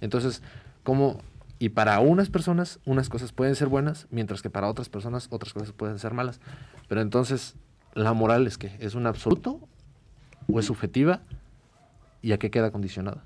[0.00, 0.42] Entonces,
[0.82, 1.20] ¿cómo
[1.60, 5.52] y para unas personas unas cosas pueden ser buenas, mientras que para otras personas otras
[5.52, 6.40] cosas pueden ser malas.
[6.88, 7.54] Pero entonces,
[7.94, 9.60] ¿la moral es que ¿Es un absoluto
[10.52, 11.22] o es subjetiva?
[12.20, 13.22] ¿Y a qué queda condicionada?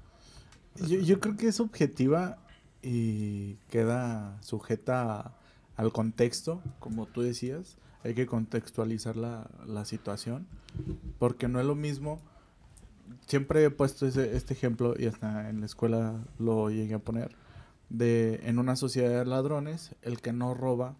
[0.86, 2.41] Yo, yo creo que es objetiva
[2.82, 5.34] y queda sujeta
[5.76, 7.76] al contexto, como tú decías.
[8.04, 10.46] Hay que contextualizar la, la situación,
[11.18, 12.20] porque no es lo mismo.
[13.26, 17.36] Siempre he puesto ese, este ejemplo y hasta en la escuela lo llegué a poner.
[17.88, 20.96] De en una sociedad de ladrones, el que no roba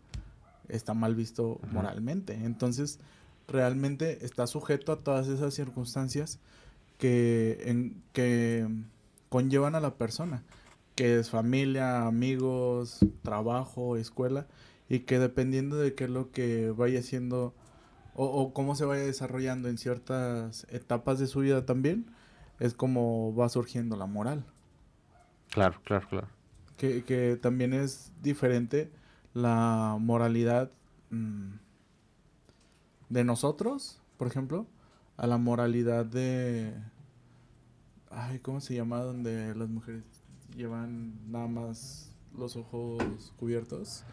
[0.68, 2.34] está mal visto moralmente.
[2.34, 3.00] Entonces,
[3.48, 6.38] realmente está sujeto a todas esas circunstancias
[6.98, 8.68] que, en, que
[9.28, 10.42] conllevan a la persona,
[11.02, 14.46] que es familia, amigos, trabajo, escuela,
[14.88, 17.56] y que dependiendo de qué es lo que vaya haciendo
[18.14, 22.06] o, cómo se vaya desarrollando en ciertas etapas de su vida también,
[22.60, 24.44] es como va surgiendo la moral.
[25.50, 26.28] Claro, claro, claro.
[26.76, 28.88] Que, que también es diferente
[29.34, 30.70] la moralidad
[31.10, 31.54] mm,
[33.08, 34.68] de nosotros, por ejemplo,
[35.16, 36.72] a la moralidad de...
[38.08, 39.00] Ay, ¿cómo se llama?
[39.00, 40.11] Donde las mujeres
[40.56, 44.04] llevan nada más los ojos cubiertos.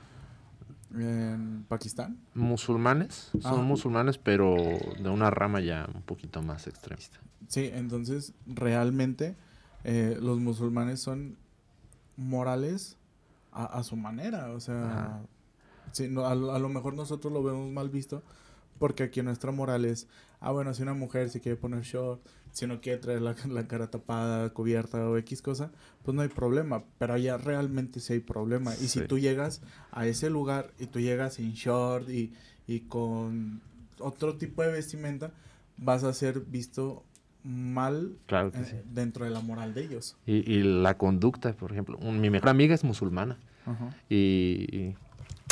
[0.91, 2.17] En Pakistán.
[2.33, 3.29] Musulmanes.
[3.41, 7.19] Son musulmanes, pero de una rama ya un poquito más extremista.
[7.47, 9.35] Sí, entonces realmente
[9.83, 11.37] eh, los musulmanes son
[12.17, 12.97] morales
[13.51, 14.51] a, su manera.
[14.51, 15.21] O sea,
[16.09, 18.23] no, a, a, lo mejor nosotros lo vemos mal visto
[18.79, 20.07] porque aquí nuestra moral es,
[20.39, 22.21] ah, bueno, si una mujer se quiere poner short,
[22.51, 23.35] si no quiere traer la,
[23.67, 25.71] cara tapada, cubierta o X cosa,
[26.03, 26.83] pues no hay problema.
[26.97, 28.73] Pero allá realmente sí hay problema.
[28.75, 32.33] Y si tú llegas a ese lugar y tú llegas sin short y,
[32.67, 33.61] y con
[33.99, 35.31] otro tipo de vestimenta,
[35.77, 37.03] vas a ser visto
[37.43, 38.17] mal
[38.85, 40.17] dentro de la moral de ellos.
[40.25, 43.37] Y, y la conducta, por ejemplo, mi mejor amiga es musulmana.
[44.09, 44.95] y,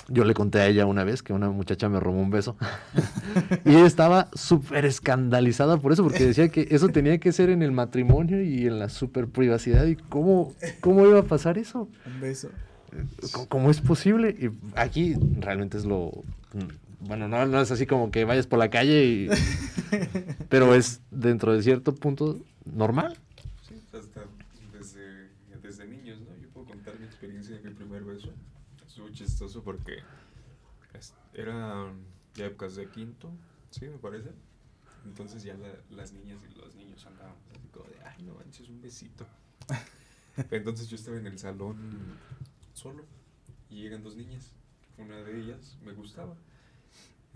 [0.10, 2.56] yo le conté a ella una vez que una muchacha me robó un beso.
[3.65, 7.62] y ella estaba súper escandalizada por eso, porque decía que eso tenía que ser en
[7.62, 9.86] el matrimonio y en la super privacidad.
[9.86, 11.89] ¿Y cómo, cómo iba a pasar eso?
[12.06, 12.50] Un beso.
[13.50, 14.30] ¿Cómo es posible?
[14.30, 16.24] Y aquí realmente es lo...
[17.02, 19.30] Bueno, no, no es así como que vayas por la calle y...
[20.50, 23.17] Pero es dentro de cierto punto normal.
[23.67, 24.22] Sí, hasta
[24.78, 25.30] desde,
[25.62, 26.36] desde niños, ¿no?
[26.41, 28.30] Yo puedo contar mi experiencia de mi primer beso
[29.02, 30.02] muy chistoso porque
[31.36, 31.93] era
[32.34, 33.30] ya épocas de quinto,
[33.69, 34.32] sí, me parece.
[35.06, 35.56] Entonces ya
[35.91, 39.28] las niñas y los niños andaban así como de, ay, no manches, un besito.
[40.50, 41.78] Entonces yo estaba en el salón
[42.73, 43.06] solo
[43.69, 44.54] y llegan dos niñas.
[44.97, 46.36] Una de ellas me gustaba.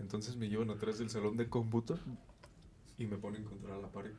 [0.00, 2.00] Entonces me llevan atrás del salón de cómputo
[2.98, 4.14] y me ponen contra la pared.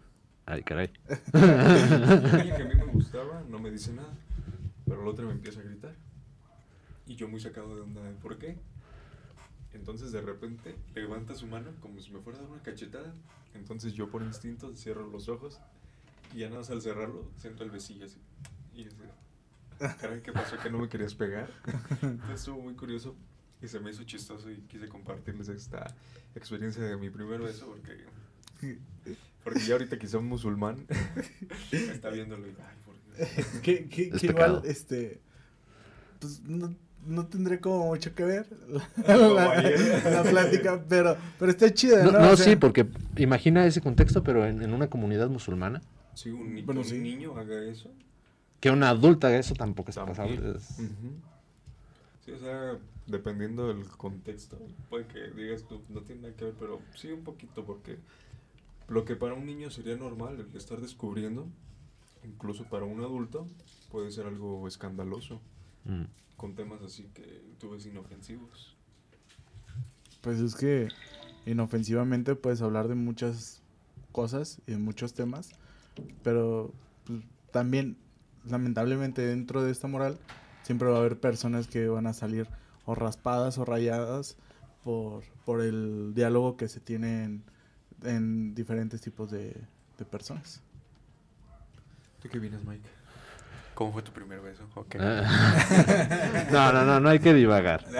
[0.45, 0.87] Ay, caray.
[1.33, 4.13] que a mí me gustaba no me dice nada,
[4.85, 5.95] pero el otro me empieza a gritar.
[7.05, 8.57] Y yo muy sacado de onda, ¿por qué?
[9.73, 13.13] Entonces de repente levanta su mano como si me fuera a dar una cachetada.
[13.53, 15.59] Entonces yo por instinto cierro los ojos
[16.33, 18.19] y ya nada más al cerrarlo siento el besillo así.
[18.73, 18.97] Y así,
[19.99, 20.57] caray, ¿qué pasó?
[20.57, 21.49] Que no me querías pegar.
[22.01, 23.15] Entonces estuvo muy curioso
[23.61, 25.93] y se me hizo chistoso y quise compartirles esta
[26.35, 28.77] experiencia de mi primer beso porque,
[29.43, 30.85] porque ya ahorita quizá un musulmán
[31.71, 33.47] está viéndolo y, ay, por Dios.
[33.63, 35.21] que, que, que igual, este,
[36.19, 38.47] pues no, no tendré como mucho que ver
[39.07, 42.19] la, la, la plática, pero, pero está chida, No, ¿no?
[42.19, 42.85] no, O sea, sí, porque
[43.17, 45.81] imagina ese contexto, pero en, en una comunidad musulmana.
[46.15, 46.99] Si un, ni- Bueno, un sí.
[46.99, 47.89] niño haga eso.
[48.59, 50.39] Que una adulta haga eso tampoco es pasable.
[52.25, 54.57] Sí, o sea, dependiendo del contexto,
[54.89, 57.97] puede que digas tú, no tiene nada que ver, pero sí un poquito, porque
[58.87, 61.47] lo que para un niño sería normal, el estar descubriendo,
[62.23, 63.45] incluso para un adulto,
[63.91, 65.41] puede ser algo escandaloso,
[65.85, 66.03] Mm.
[66.37, 68.75] con temas así que tú ves inofensivos.
[70.21, 70.87] Pues es que
[71.45, 73.61] inofensivamente puedes hablar de muchas
[74.11, 75.51] cosas y de muchos temas,
[76.23, 76.73] pero
[77.05, 77.97] pues, también
[78.45, 80.17] lamentablemente dentro de esta moral
[80.63, 82.47] siempre va a haber personas que van a salir
[82.85, 84.37] o raspadas o rayadas
[84.83, 87.43] por, por el diálogo que se tiene en,
[88.03, 89.55] en diferentes tipos de,
[89.97, 90.61] de personas.
[92.21, 92.87] ¿Tú qué vienes, Mike?
[93.73, 94.63] ¿Cómo fue tu primer beso?
[94.75, 94.95] Ok.
[94.99, 96.45] Ah.
[96.51, 97.83] no, no, no, no hay que divagar.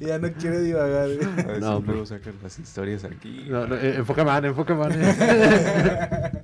[0.00, 1.04] ya no quiero divagar.
[1.04, 3.46] A ver No, si luego sacan las historias aquí.
[3.48, 4.92] No, no, eh, enfoca man, enfoca man.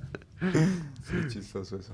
[1.03, 1.93] Sí, chistoso eso.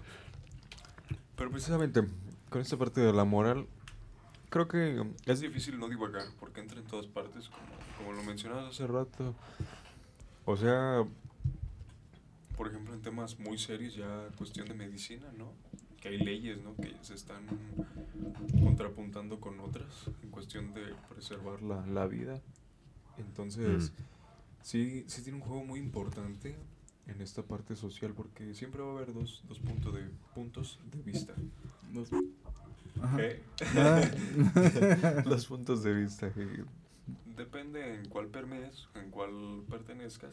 [1.36, 2.02] Pero precisamente
[2.50, 3.68] con esta parte de la moral,
[4.50, 7.66] creo que es difícil no divagar porque entra en todas partes, como,
[7.98, 9.36] como lo mencionabas hace rato.
[10.46, 11.04] O sea,
[12.58, 15.54] por ejemplo, en temas muy serios, ya cuestión de medicina, ¿no?
[16.02, 16.76] Que hay leyes, ¿no?
[16.76, 17.46] Que se están
[18.64, 22.42] contrapuntando con otras en cuestión de preservar la, la vida.
[23.18, 23.94] Entonces,
[24.62, 26.56] sí, sí tiene un juego muy importante
[27.06, 31.02] en esta parte social porque siempre va a haber dos, dos puntos de puntos de
[31.04, 31.34] vista.
[31.94, 32.10] Dos-.
[33.20, 33.44] ¿Eh?
[33.76, 35.24] Nada.
[35.26, 36.34] Los puntos de vista.
[37.38, 40.32] depende en cuál permees, en cuál pertenezcas,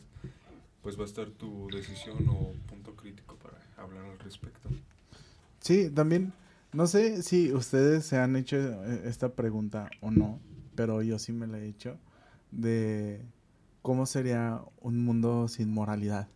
[0.84, 4.68] pues va a estar tu decisión o punto crítico para hablar al respecto.
[5.58, 6.34] Sí, también,
[6.74, 10.38] no sé si ustedes se han hecho eh, esta pregunta o no,
[10.76, 11.96] pero yo sí me la he hecho,
[12.50, 13.22] de
[13.80, 16.28] cómo sería un mundo sin moralidad,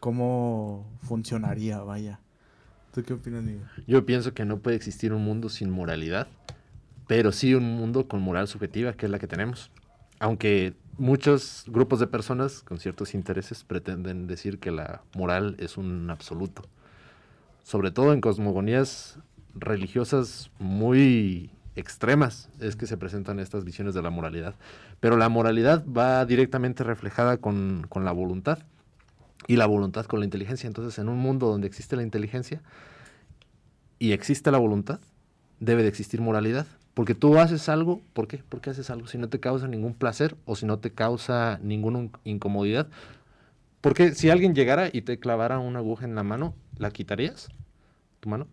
[0.00, 2.18] cómo funcionaría, vaya.
[2.92, 3.62] ¿Tú qué opinas, Miguel?
[3.86, 6.26] Yo pienso que no puede existir un mundo sin moralidad,
[7.06, 9.70] pero sí un mundo con moral subjetiva, que es la que tenemos.
[10.22, 16.08] Aunque muchos grupos de personas con ciertos intereses pretenden decir que la moral es un
[16.10, 16.62] absoluto.
[17.64, 19.18] Sobre todo en cosmogonías
[19.52, 24.54] religiosas muy extremas es que se presentan estas visiones de la moralidad.
[25.00, 28.60] Pero la moralidad va directamente reflejada con, la voluntad
[29.48, 30.68] y la voluntad con la inteligencia.
[30.68, 32.62] Entonces, en un mundo donde existe la inteligencia
[33.98, 35.00] y existe la voluntad,
[35.58, 36.68] debe de existir moralidad.
[36.94, 38.38] Porque tú haces algo, ¿por qué?
[38.38, 39.06] ¿Por qué haces algo?
[39.06, 42.88] Si no te causa ningún placer o si no te causa ninguna in- incomodidad.
[43.80, 47.48] Porque si alguien llegara y te clavara una aguja en la mano, ¿la quitarías?
[48.20, 48.46] ¿Tu mano?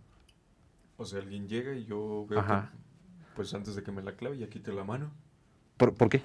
[0.97, 2.71] O sea, alguien llega y yo veo Ajá.
[2.71, 2.77] que,
[3.35, 5.11] pues antes de que me la clave ya quite la mano.
[5.77, 6.21] ¿Por, por qué?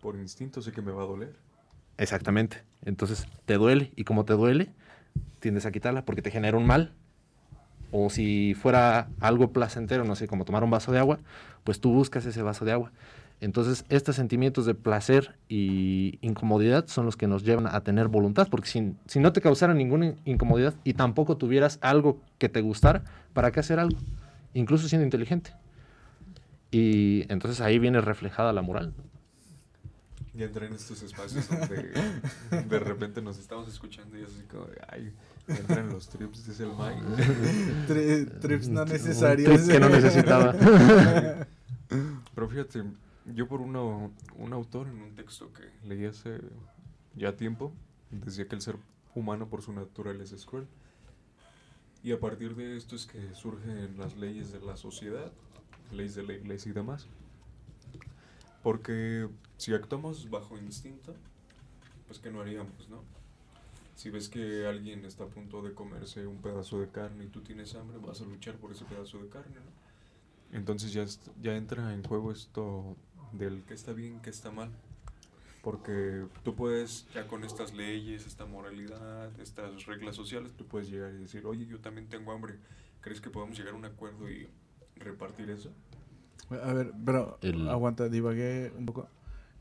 [0.00, 1.34] Por instinto sé que me va a doler.
[1.98, 2.62] Exactamente.
[2.84, 4.70] Entonces te duele y como te duele,
[5.40, 6.92] tiendes a quitarla porque te genera un mal.
[7.96, 11.20] O si fuera algo placentero, no sé, como tomar un vaso de agua,
[11.62, 12.90] pues tú buscas ese vaso de agua.
[13.40, 18.48] Entonces, estos sentimientos de placer y incomodidad son los que nos llevan a tener voluntad,
[18.50, 22.62] porque si, si no te causara ninguna in- incomodidad y tampoco tuvieras algo que te
[22.62, 23.96] gustara, ¿para qué hacer algo?
[24.54, 25.52] Incluso siendo inteligente.
[26.72, 28.92] Y entonces ahí viene reflejada la moral.
[30.36, 31.92] Y entra en estos espacios donde
[32.68, 34.66] de repente nos estamos escuchando y así como,
[35.48, 37.02] ay, entran los trips, dice el Mike.
[37.88, 39.62] Tri- trips no necesarios.
[39.62, 40.54] trip que no necesitaba.
[42.34, 42.84] Pero fíjate,
[43.26, 46.40] yo por una, un autor en un texto que leí hace
[47.14, 47.72] ya tiempo,
[48.10, 48.76] decía que el ser
[49.14, 50.66] humano por su naturaleza es cruel.
[52.02, 55.32] Y a partir de esto es que surgen las leyes de la sociedad,
[55.92, 57.06] leyes de la iglesia y demás.
[58.62, 61.14] Porque si actuamos bajo instinto,
[62.06, 63.02] pues que no haríamos, ¿no?
[63.96, 67.42] Si ves que alguien está a punto de comerse un pedazo de carne y tú
[67.42, 70.56] tienes hambre, vas a luchar por ese pedazo de carne, ¿no?
[70.58, 71.04] Entonces ya,
[71.42, 72.96] ya entra en juego esto
[73.32, 74.70] del que está bien, que está mal.
[75.62, 81.12] Porque tú puedes, ya con estas leyes, esta moralidad, estas reglas sociales, tú puedes llegar
[81.14, 82.58] y decir, oye, yo también tengo hambre,
[83.00, 84.46] ¿crees que podamos llegar a un acuerdo y
[84.96, 85.70] repartir eso.
[86.50, 89.08] A ver, pero El- aguanta, divagué un poco.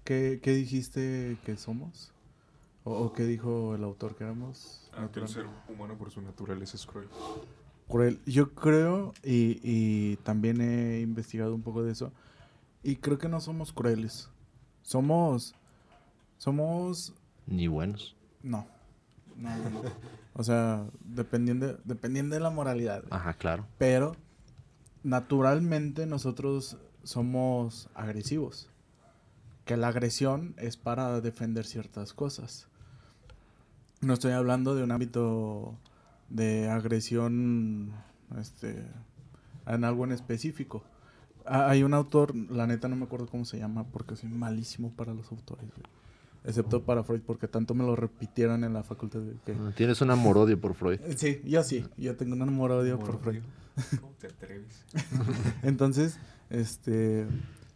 [0.03, 2.11] ¿Qué, qué dijiste que somos?
[2.83, 4.89] ¿O, o qué dijo el autor que éramos?
[4.93, 7.07] Ah, que el ser humano por su naturaleza es cruel.
[7.87, 8.19] Cruel.
[8.25, 12.11] Yo creo, y, y también he investigado un poco de eso,
[12.81, 14.29] y creo que no somos crueles.
[14.81, 15.55] Somos...
[16.37, 17.13] Somos...
[17.47, 18.15] Ni buenos.
[18.41, 18.67] No.
[19.37, 19.81] No, no, no.
[20.33, 23.03] O sea, dependiendo, dependiendo de la moralidad.
[23.09, 23.65] Ajá, claro.
[23.77, 24.15] Pero
[25.03, 28.69] naturalmente nosotros somos agresivos.
[29.65, 32.67] Que la agresión es para defender ciertas cosas.
[34.03, 35.75] No estoy hablando de un ámbito
[36.29, 37.91] de agresión
[38.39, 38.83] este,
[39.67, 40.83] en algo en específico.
[41.45, 44.91] Ah, Hay un autor, la neta no me acuerdo cómo se llama porque soy malísimo
[44.91, 45.65] para los autores.
[45.69, 45.83] güey.
[46.45, 49.19] Excepto para Freud porque tanto me lo repitieron en la facultad.
[49.21, 50.99] de que- Tienes un amor-odio por Freud.
[51.17, 51.85] Sí, yo sí.
[51.97, 53.41] Yo tengo un amor-odio por Freud.
[54.01, 54.83] ¿Cómo te atreves?
[55.63, 57.25] Entonces, este,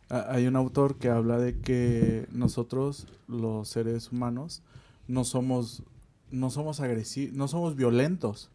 [0.09, 4.61] hay un autor que habla de que nosotros, los seres humanos,
[5.07, 5.83] no somos,
[6.31, 8.49] no somos agresivos, no somos violentos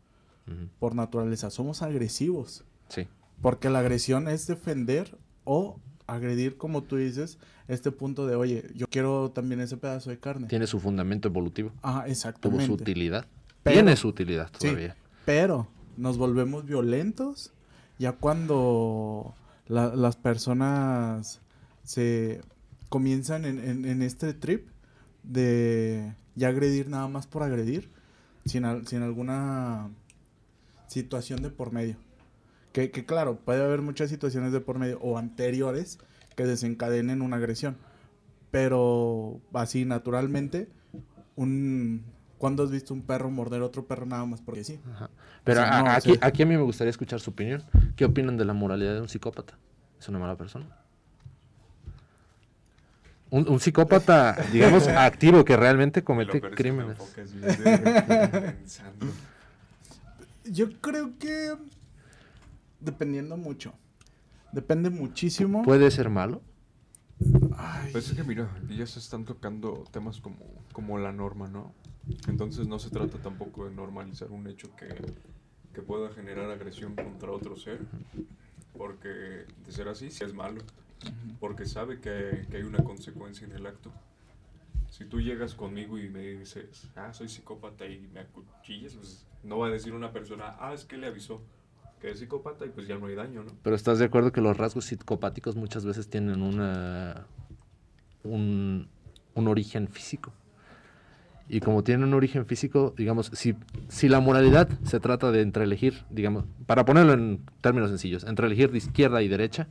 [0.81, 2.65] por naturaleza, somos agresivos.
[2.89, 3.07] Sí.
[3.41, 8.87] Porque la agresión es defender o agredir, como tú dices, este punto de, oye, yo
[8.91, 10.49] quiero también ese pedazo de carne.
[10.49, 11.73] Tiene su fundamento evolutivo.
[11.83, 12.67] Ah, Tuvo exactamente.
[12.67, 13.27] su utilidad.
[13.63, 14.67] Pero- Tiene su utilidad Sí.
[14.69, 14.97] todavía.
[15.25, 17.53] Pero nos volvemos violentos
[17.99, 19.35] ya cuando
[19.69, 21.41] la- las personas
[21.85, 22.43] se
[22.89, 24.69] comienzan en, en- en este trip
[25.23, 27.91] de ya agredir nada más por agredir,
[28.45, 29.91] sin, al- sin alguna
[30.87, 31.97] situación de por medio.
[32.73, 35.99] Que, que claro, puede haber muchas situaciones de por medio o anteriores
[36.37, 37.77] que desencadenen una agresión.
[38.51, 40.69] Pero así naturalmente,
[41.37, 42.05] un...
[42.39, 44.81] ¿Cuándo has visto un perro morder a otro perro nada más porque sí?
[44.93, 45.11] Ajá.
[45.45, 47.31] Pero O sea, a- no, o aquí, sea- aquí a mí me gustaría escuchar su
[47.31, 47.63] opinión.
[47.95, 49.57] ¿Qué opinan de la moralidad de un psicópata?
[50.01, 50.67] ¿Es una mala persona?
[53.33, 56.99] Un, un psicópata, digamos, activo que realmente Lo comete crímenes.
[60.45, 61.55] Yo creo que
[62.79, 63.73] dependiendo mucho.
[64.53, 65.63] Depende muchísimo.
[65.63, 66.43] ¿Puede ser malo?
[67.57, 71.73] Ay, Pues es que mira, ya se están tocando temas como, como la norma, ¿no?
[72.29, 74.89] Entonces no se trata tampoco de normalizar un hecho que,
[75.73, 77.81] que pueda generar agresión contra otro ser,
[78.77, 79.09] porque
[79.65, 80.61] de ser así, sí es malo,
[81.41, 83.91] porque sabe que, que hay una consecuencia en el acto.
[84.91, 89.59] Si tú llegas conmigo y me dices, ah, soy psicópata y me acuchillas, pues no
[89.59, 91.43] va a decir una persona, ah, es que le avisó
[92.01, 93.53] que es psicópata y pues ya no hay daño, ¿no?
[93.63, 97.27] Pero estás de acuerdo que los rasgos psicopáticos muchas veces tienen una
[98.25, 98.89] un,
[99.35, 100.33] un origen físico.
[101.49, 103.55] Y como tienen un origen físico, digamos, si,
[103.89, 108.47] si la moralidad se trata de entre elegir, digamos, para ponerlo en términos sencillos, entre
[108.47, 109.69] elegir de izquierda y derecha,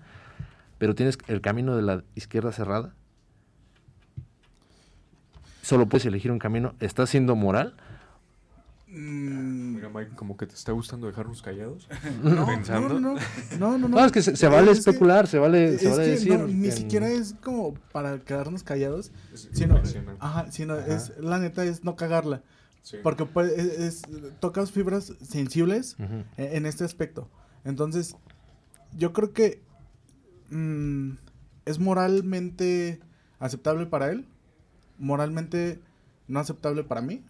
[0.82, 2.96] pero tienes el camino de la izquierda cerrada,
[5.62, 7.76] solo puedes elegir un camino, ¿estás siendo moral?
[8.88, 11.88] mm, Mira, Mike, como que te está gustando dejarnos callados.
[12.24, 13.00] no, pensando.
[13.00, 13.20] No, no,
[13.60, 13.88] no, no, no.
[13.90, 16.10] No, es que se, se vale Es que- especular, se vale, se es vale que
[16.12, 16.40] decir.
[16.40, 19.12] no, ni en- siquiera es como para quedarnos callados,
[19.54, 19.80] sino,
[20.20, 20.96] ajá, sino Ajá.
[20.96, 22.42] es, la neta es no cagarla.
[22.82, 22.98] Sí.
[23.04, 24.02] Porque puede- es, es-
[24.40, 25.96] tocas fibras sensibles
[26.38, 27.30] e- en este aspecto.
[27.66, 28.16] Entonces,
[28.98, 29.62] yo creo que
[30.52, 31.18] mm,
[31.66, 33.00] es moralmente
[33.40, 34.26] aceptable para él,
[35.00, 35.80] moralmente
[36.28, 37.24] no aceptable para mí.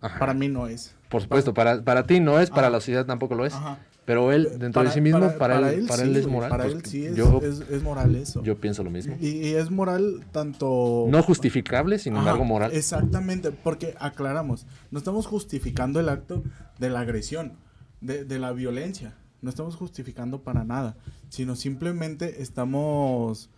[0.00, 0.18] Ajá.
[0.18, 0.94] Para mí no es.
[1.10, 2.70] Por supuesto, para, para ti no es, para Ajá.
[2.70, 3.54] la sociedad tampoco lo es.
[3.54, 3.78] Ajá.
[4.10, 6.50] Pero él, dentro de sí mismo, para, él, para él sí, es moral.
[6.50, 8.42] Para pues, él sí es, yo, es, es moral eso.
[8.42, 9.16] yo pienso lo mismo.
[9.20, 11.06] y, y es moral tanto...
[11.08, 12.72] No justificable, sin embargo, moral.
[12.72, 16.42] Exactamente, porque aclaramos, no estamos justificando el acto
[16.78, 17.52] de la agresión,
[18.00, 20.96] de, de la violencia, no estamos justificando para nada,
[21.28, 23.50] sino simplemente estamos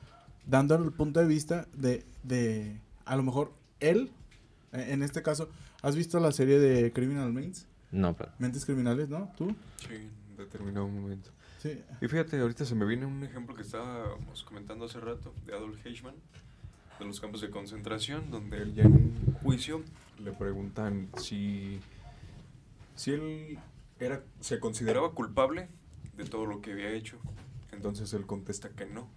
[0.46, 4.10] dando el punto de vista de, de a lo mejor él,
[4.72, 5.48] eh, en este caso,
[5.82, 7.66] ¿has visto la serie de Criminal Minds?
[7.90, 8.32] No, pero.
[8.38, 9.30] Mentes criminales, ¿no?
[9.36, 9.54] ¿Tú?
[9.88, 9.94] Sí,
[10.30, 11.30] en determinado momento.
[11.58, 11.80] Sí.
[12.00, 15.84] Y fíjate, ahorita se me viene un ejemplo que estábamos comentando hace rato de Adolf
[15.86, 16.14] Eichmann,
[16.98, 19.82] de los campos de concentración, donde él ya en un juicio
[20.18, 21.80] le preguntan si,
[22.96, 23.58] si él
[24.04, 25.68] era, se consideraba culpable
[26.16, 27.18] de todo lo que había hecho.
[27.72, 29.08] Entonces él contesta que no.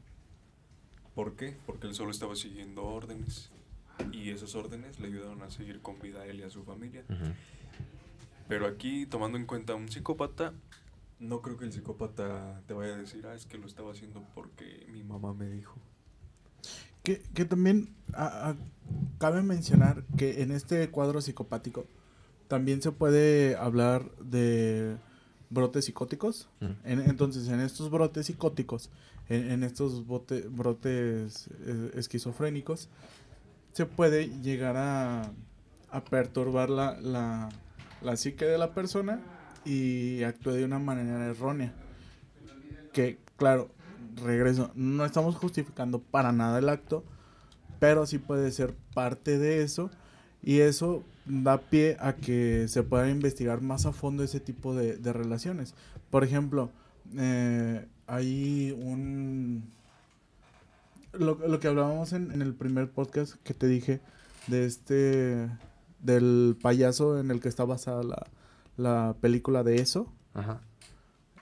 [1.13, 1.57] ¿Por qué?
[1.65, 3.49] Porque él solo estaba siguiendo órdenes.
[4.11, 7.03] Y esas órdenes le ayudaron a seguir con vida a él y a su familia.
[8.47, 10.53] Pero aquí, tomando en cuenta a un psicópata,
[11.19, 14.23] no creo que el psicópata te vaya a decir, ah, es que lo estaba haciendo
[14.35, 15.75] porque mi mamá me dijo.
[17.03, 18.55] Que, que también a- a-
[19.19, 21.85] cabe mencionar que en este cuadro psicopático
[22.47, 24.97] también se puede hablar de,
[25.49, 26.47] brotes psicóticos.
[26.83, 28.89] entonces, en estos brotes psicóticos,
[29.29, 32.89] en, estos brotes eh, esquizofrénicos,
[33.73, 35.31] se puede llegar a,
[36.09, 37.49] perturbar la, la,
[38.01, 39.21] la psique de la persona
[39.63, 41.73] y actúe de una manera errónea.
[42.91, 43.69] Que, claro,
[44.23, 47.03] regreso, no estamos justificando para nada el acto,
[47.79, 49.89] pero sí puede ser parte de eso
[50.43, 55.13] y eso da pie a que se pueda investigar más a fondo ese tipo de,
[55.13, 55.73] relaciones.
[56.09, 56.69] Por ejemplo,
[57.17, 59.73] eh, hay un...
[61.13, 64.01] Lo, que hablábamos en, en, el primer podcast que te dije
[64.47, 65.49] de este...
[65.99, 68.27] del payaso en el que está basada la,
[68.77, 70.11] la película de eso.
[70.33, 70.61] Ajá.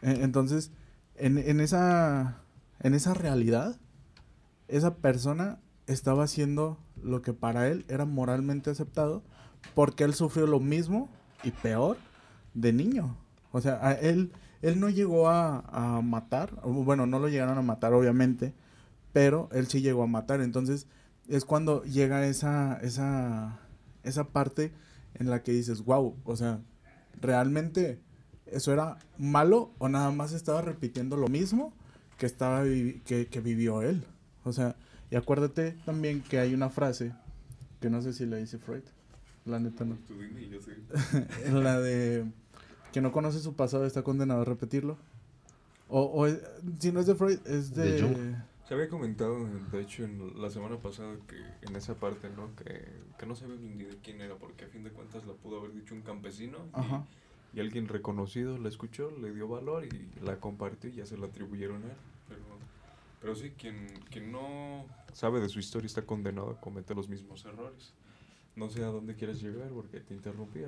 [0.02, 0.72] E, entonces,
[1.16, 2.38] en, en, esa,
[2.80, 3.78] en esa realidad,
[4.68, 9.24] esa persona estaba haciendo lo que para él era moralmente aceptado
[9.74, 11.10] porque él sufrió lo mismo
[11.44, 11.98] y peor
[12.54, 13.16] de niño.
[13.52, 18.54] O sea, él, él no llegó a, matar, bueno, no lo llegaron a matar obviamente,
[19.12, 20.42] pero él sí llegó a matar.
[20.42, 20.88] Entonces
[21.28, 23.60] es cuando llega esa, esa,
[24.04, 24.72] esa parte
[25.16, 26.60] en la que dices, wow, o sea,
[27.22, 28.00] realmente
[28.48, 31.74] eso era malo o nada más estaba repitiendo lo mismo
[32.18, 34.04] que, estaba que vivió él.
[34.44, 34.76] O sea,
[35.12, 37.14] y acuérdate también que hay una frase
[37.80, 38.84] que no sé si la dice Freud.
[39.46, 39.98] La neta no.
[40.08, 40.78] Tú dime yo sé.
[41.52, 42.26] la de
[42.94, 44.98] que no conoce su pasado está condenado a repetirlo.
[45.90, 46.28] O, o
[46.80, 48.36] si no es de Freud, es de...
[48.68, 52.56] Se había comentado, de hecho, en la semana pasada que en esa parte, ¿no?
[52.56, 52.88] Que,
[53.18, 55.74] que no sabía ni de quién era, porque a fin de cuentas la pudo haber
[55.74, 56.60] dicho un campesino.
[57.54, 61.18] Y, y, alguien reconocido la escuchó, le dio valor y la compartió y ya se
[61.18, 61.98] la atribuyeron a él.
[62.30, 62.42] Pero,
[63.20, 67.44] pero sí, quien, quien no sabe de su historia está condenado a cometer los mismos
[67.44, 67.94] errores
[68.56, 70.62] no sé a dónde quieres llegar porque te interrumpí.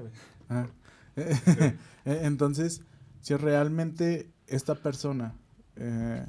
[0.49, 0.67] Ah.
[2.05, 2.81] E, entonces,
[3.21, 5.33] si realmente esta persona
[5.77, 6.25] eh,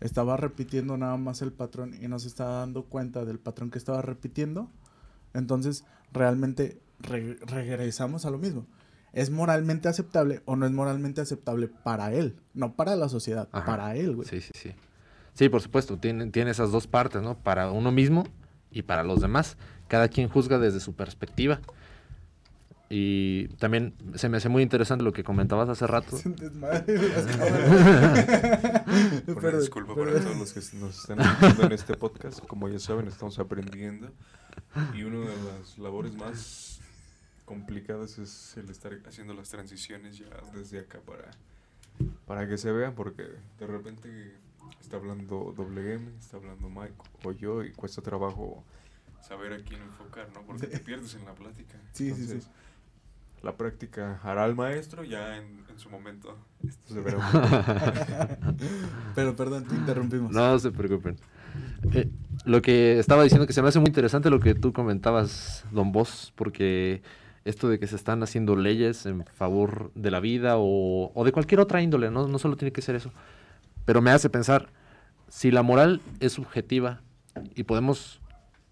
[0.00, 3.78] estaba repitiendo nada más el patrón y no se estaba dando cuenta del patrón que
[3.78, 4.70] estaba repitiendo,
[5.32, 8.66] entonces realmente regresamos a lo mismo.
[9.12, 12.36] ¿Es moralmente aceptable o no es moralmente aceptable para él?
[12.52, 14.28] No para la sociedad, para él, güey.
[14.28, 14.72] Sí, sí, sí.
[15.34, 17.38] Sí, por supuesto, tiene, tiene esas dos partes, ¿no?
[17.38, 18.24] Para uno mismo
[18.70, 19.56] y para los demás.
[19.88, 21.60] Cada quien juzga desde su perspectiva.
[22.90, 26.16] Y también se me hace muy interesante lo que comentabas hace rato.
[29.26, 32.40] Una disculpa para todos los que nos están escuchando en este podcast.
[32.46, 34.12] Como ya saben, estamos aprendiendo.
[34.94, 36.80] Y una de las labores más
[37.44, 41.30] complicadas es el estar haciendo las transiciones ya desde acá para,
[42.26, 43.24] para que se vean, porque
[43.58, 44.34] de repente
[44.80, 48.64] está hablando WM, está hablando Mike o yo y cuesta trabajo
[49.24, 50.42] saber a quién enfocar, ¿no?
[50.42, 51.78] Porque te pierdes en la plática.
[51.92, 52.46] Sí, sí, sí.
[53.42, 56.38] La práctica hará al maestro ya en, su momento.
[56.66, 58.38] Esto se verá.
[59.14, 60.30] Pero perdón, te interrumpimos.
[60.32, 61.16] No se preocupen.
[61.92, 62.08] Eh,
[62.44, 65.90] lo que estaba diciendo que se me hace muy interesante lo que tú comentabas, don
[65.90, 67.02] Vos, porque
[67.44, 71.32] esto de que se están haciendo leyes en favor de la vida o, o de
[71.32, 72.28] cualquier otra índole, ¿no?
[72.28, 73.12] no solo tiene que ser eso.
[73.84, 74.70] Pero me hace pensar,
[75.28, 77.02] si la moral es subjetiva
[77.54, 78.20] y podemos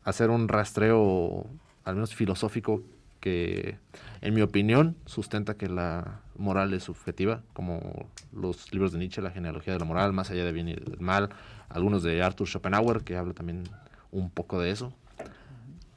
[0.04, 1.46] hacer un rastreo,
[1.84, 2.82] al menos filosófico,
[3.20, 3.78] que
[4.20, 9.30] en mi opinión sustenta que la moral es subjetiva, como los libros de Nietzsche, la
[9.30, 11.30] genealogía de la moral, más allá de bien y del mal,
[11.68, 13.64] algunos de Arthur Schopenhauer, que habla también
[14.10, 14.92] un poco de eso.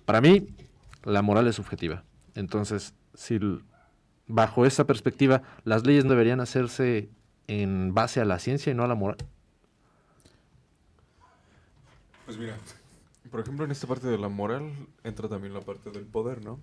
[0.06, 0.48] Para mí,
[1.04, 2.04] la moral es subjetiva.
[2.36, 3.40] Entonces, si
[4.28, 7.10] bajo esa perspectiva las leyes deberían hacerse
[7.48, 9.18] en base a la ciencia y no a la moral.
[12.26, 12.56] Pues mira,
[13.36, 14.72] por ejemplo, en esta parte de la moral
[15.04, 16.58] entra también la parte del poder, ¿no?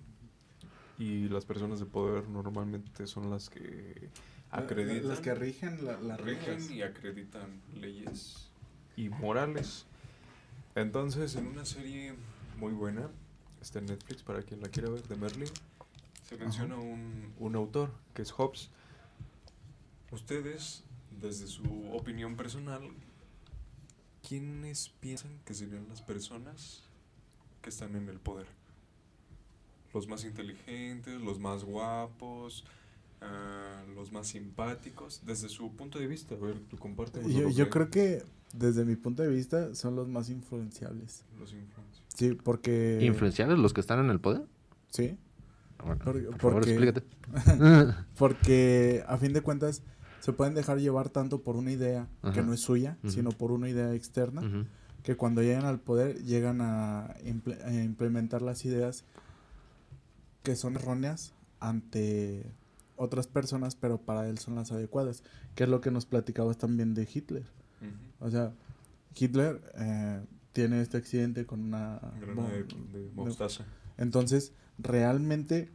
[0.97, 4.09] Y las personas de poder normalmente son las que
[4.49, 5.07] acreditan.
[5.07, 8.49] Las que rigen la, las rigen y acreditan leyes
[8.97, 9.85] y morales.
[10.73, 12.15] Entonces, en una serie
[12.57, 13.07] muy buena,
[13.61, 15.49] está en Netflix para quien la quiera ver, de Merlin,
[16.27, 18.71] se menciona un, un autor que es Hobbes.
[20.09, 20.83] Ustedes,
[21.21, 22.81] desde su opinión personal,
[24.27, 26.83] ¿quiénes piensan que serían las personas
[27.61, 28.47] que están en el poder?
[29.93, 32.65] Los más inteligentes, los más guapos,
[33.21, 36.35] ah, los más simpáticos, desde su punto de vista.
[36.35, 37.21] A ver, tú comparte.
[37.31, 41.25] Yo, yo creo que desde mi punto de vista son los más influenciables.
[41.39, 42.03] Los influenciables.
[42.15, 42.99] Sí, porque...
[43.01, 44.43] ¿Influenciables los que están en el poder?
[44.89, 45.17] Sí.
[45.83, 47.03] Bueno, por, favor, explícate.
[48.17, 49.83] porque a fin de cuentas
[50.23, 53.67] se pueden dejar llevar tanto por una idea que no es suya, sino por una
[53.67, 54.65] idea externa,
[55.03, 59.03] que cuando llegan al poder llegan a, implementar las ideas
[60.41, 62.49] que son erróneas ante
[62.95, 65.23] otras personas, pero para él son las adecuadas,
[65.55, 67.43] que es lo que nos platicabas también de Hitler.
[68.21, 68.53] O sea,
[69.19, 71.99] Hitler eh, tiene este accidente con una...
[72.21, 73.65] Granada de, de mostaza.
[73.97, 75.69] Entonces, realmente,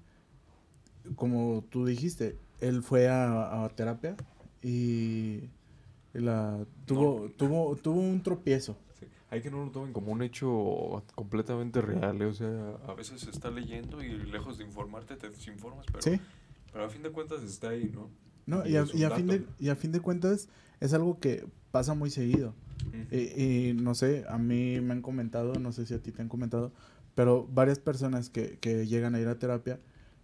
[1.17, 4.17] como tú dijiste, él fue a, a terapia
[4.63, 5.49] y
[6.13, 8.77] la tuvo, tuvo, tuvo un tropiezo.
[8.99, 9.07] Sí.
[9.31, 12.25] Hay que no lo tomen como un hecho completamente real, ¿eh?
[12.27, 16.21] o sea, a veces se está leyendo y lejos de informarte te desinformas, pero, Sí.
[16.73, 18.09] pero a fin de cuentas está ahí, ¿no?
[18.47, 20.49] No, Y y a, y a fin de, y a fin de cuentas
[20.81, 22.55] es algo que pasa muy seguido.
[22.89, 23.15] Ujú.
[23.15, 23.19] Y,
[23.69, 26.29] y no sé, a mí me han comentado, no sé si a ti te han
[26.29, 26.73] comentado,
[27.15, 29.79] pero varias personas que, que llegan a ir a terapia,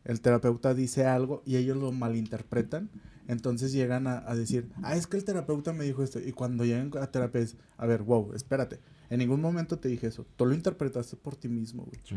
[0.04, 2.88] el terapeuta dice algo y ellos lo malinterpretan,
[3.28, 6.64] entonces llegan a, a decir, ah, es que el terapeuta me dijo esto, y cuando
[6.64, 10.46] llegan a terapia es, a ver, wow, espérate, en ningún momento te dije eso, tú
[10.46, 12.00] lo interpretaste por ti mismo, güey.
[12.04, 12.16] Sí.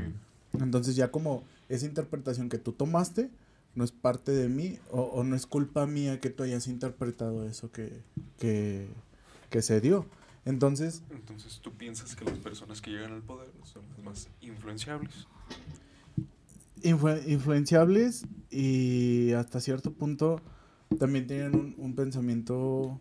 [0.59, 3.29] Entonces ya como esa interpretación que tú tomaste
[3.75, 7.45] no es parte de mí o, o no es culpa mía que tú hayas interpretado
[7.47, 8.01] eso que,
[8.39, 8.87] que,
[9.49, 10.05] que se dio.
[10.45, 15.27] Entonces, Entonces tú piensas que las personas que llegan al poder son las más influenciables.
[16.81, 20.41] influ- influenciables y hasta cierto punto
[20.99, 22.99] también tienen un, un pensamiento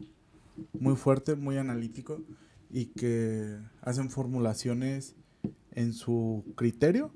[0.79, 2.21] muy fuerte, muy analítico
[2.71, 5.15] y que hacen formulaciones
[5.73, 7.13] en su criterio,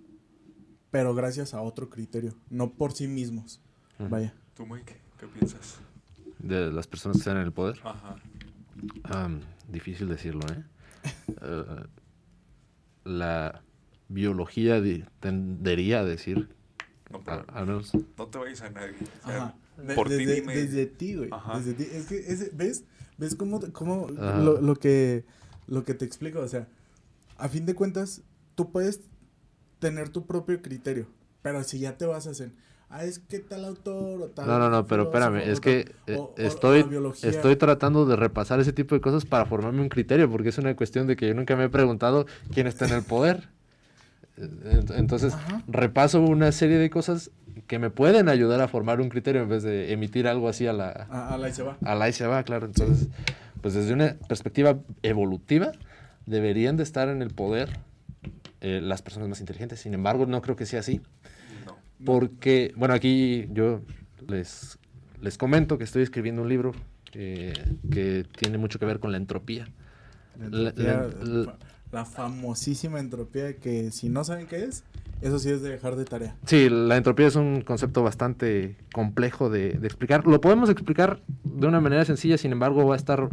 [0.90, 3.60] pero gracias a otro criterio, no por sí mismos.
[3.98, 4.34] Vaya.
[4.54, 5.78] ¿Tú, Mike, qué piensas?
[6.38, 7.78] De las personas que están en el poder.
[7.84, 8.16] Ajá.
[9.04, 10.64] Am, difícil decirlo, ¿eh?
[11.42, 11.64] Eh,
[13.04, 13.62] la
[14.08, 14.80] biología
[15.20, 16.54] tendería a decir,
[17.10, 18.94] No, a- pero al menos, no te vayas a nadie.
[19.24, 19.54] O sea.
[19.86, 20.54] De- por ti desde, dime.
[20.56, 21.28] desde ti, güey.
[21.32, 21.58] Ajá.
[21.58, 21.86] Desde ti.
[21.92, 22.84] Es que, ese- ¿ves?
[23.18, 24.38] ¿Ves cómo, cómo Ajá.
[24.38, 25.24] lo, lo que,
[25.66, 26.40] lo que te explico?
[26.40, 26.66] O sea,
[27.38, 28.22] a fin de cuentas,
[28.54, 29.00] tú puedes
[29.78, 31.06] tener tu propio criterio,
[31.42, 32.52] pero si ya te basas en,
[32.90, 34.46] ah, es que tal autor o tal...
[34.46, 36.84] No, no, no, pero espérame, es que eh, o- o estoy,
[37.22, 40.74] estoy tratando de repasar ese tipo de cosas para formarme un criterio, porque es una
[40.76, 43.48] cuestión de que yo nunca me he preguntado quién está en el poder.
[44.36, 44.48] Eh,
[44.80, 45.62] ent- Entonces, Ajá.
[45.66, 47.30] repaso una serie de cosas
[47.70, 50.72] que me pueden ayudar a formar un criterio en vez de emitir algo así a
[50.72, 51.76] la, Ah, ah, ahí se va.
[51.84, 52.66] a la y se va, claro.
[52.66, 53.06] Entonces,
[53.62, 55.70] pues desde una perspectiva evolutiva,
[56.26, 57.68] deberían de estar en el poder
[58.60, 59.78] eh, las personas más inteligentes.
[59.78, 61.00] Sin embargo, no creo que sea así.
[61.64, 61.76] no.
[62.04, 63.82] Porque, bueno, aquí yo
[64.26, 64.76] les,
[65.22, 66.72] les comento que estoy escribiendo un libro
[67.12, 67.52] eh,
[67.92, 69.68] que tiene mucho que ver con la entropía.
[70.40, 71.56] La, La- entropía, la-
[71.92, 74.84] la famosísima entropía que si no saben qué es,
[75.20, 76.36] eso sí es de dejar de tarea.
[76.46, 80.26] Sí, la entropía es un concepto bastante complejo de, de explicar.
[80.26, 83.30] Lo podemos explicar de una manera sencilla, sin embargo, va a estar muy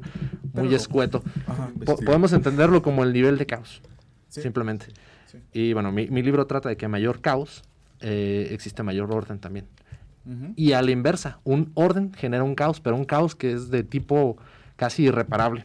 [0.54, 1.24] Pero- escueto.
[1.46, 1.68] Ajá.
[1.68, 2.06] Po- Investiga.
[2.06, 3.82] podemos entenderlo como el nivel de caos,
[4.30, 4.42] Sí.
[4.42, 4.88] simplemente.
[5.32, 5.38] Sí.
[5.54, 7.64] Y bueno, mi, mi libro trata de que mayor caos
[8.02, 9.68] eh, existe mayor orden también.
[10.58, 13.84] Y a la inversa, un orden genera un caos, pero un caos que es de
[13.86, 14.36] tipo
[14.76, 15.64] casi irreparable.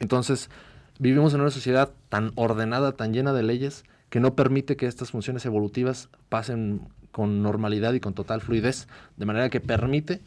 [0.00, 0.50] Entonces,
[0.98, 5.10] vivimos en una sociedad tan ordenada, tan llena de leyes, que no permite que estas
[5.10, 10.20] funciones evolutivas pasen con normalidad y con total fluidez, de manera que permite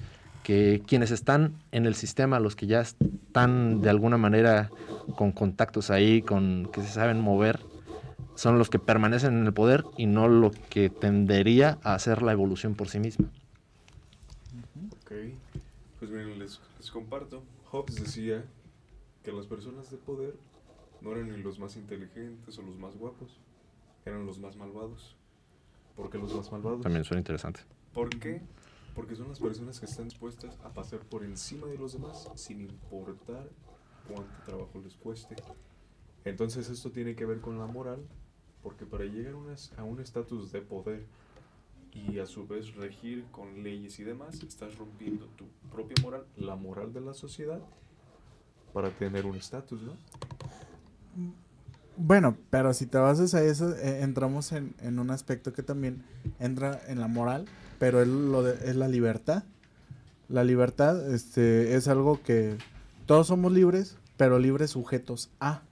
[0.43, 4.69] que quienes están en el sistema, los que ya están de alguna manera
[5.15, 7.59] con contactos ahí, con que se saben mover,
[8.35, 12.31] son los que permanecen en el poder y no lo que tendería a hacer la
[12.31, 13.27] evolución por sí misma.
[15.01, 15.11] Ok.
[15.99, 17.43] Pues miren, les, les comparto.
[17.71, 18.45] Hobbes decía
[19.23, 20.35] que las personas de poder
[21.07, 23.39] no eran ni los más inteligentes o los más guapos,
[24.05, 25.15] eran los más malvados.
[25.95, 26.81] ¿Por qué los más malvados?
[26.81, 27.61] También suena interesante.
[27.93, 28.41] ¿Por qué?
[28.93, 32.61] Porque son las personas que están dispuestas a pasar por encima de los demás sin
[32.61, 33.47] importar
[34.07, 35.35] cuánto trabajo les cueste.
[36.25, 38.05] Entonces esto tiene que ver con la moral,
[38.61, 41.05] porque para llegar a unas- a un estatus de poder
[41.93, 46.55] y a su vez regir con leyes y demás, estás rompiendo tu propia moral, la
[46.55, 47.61] moral de la sociedad,
[48.73, 49.93] para tener un estatus, ¿no?
[51.97, 56.03] Bueno, pero si te basas a eso, eh, entramos en, en un aspecto que también
[56.39, 57.45] entra en la moral,
[57.79, 59.43] pero es, lo de- es la libertad.
[60.29, 62.57] La libertad este, es algo que
[63.07, 65.63] todos somos libres, pero libres sujetos a.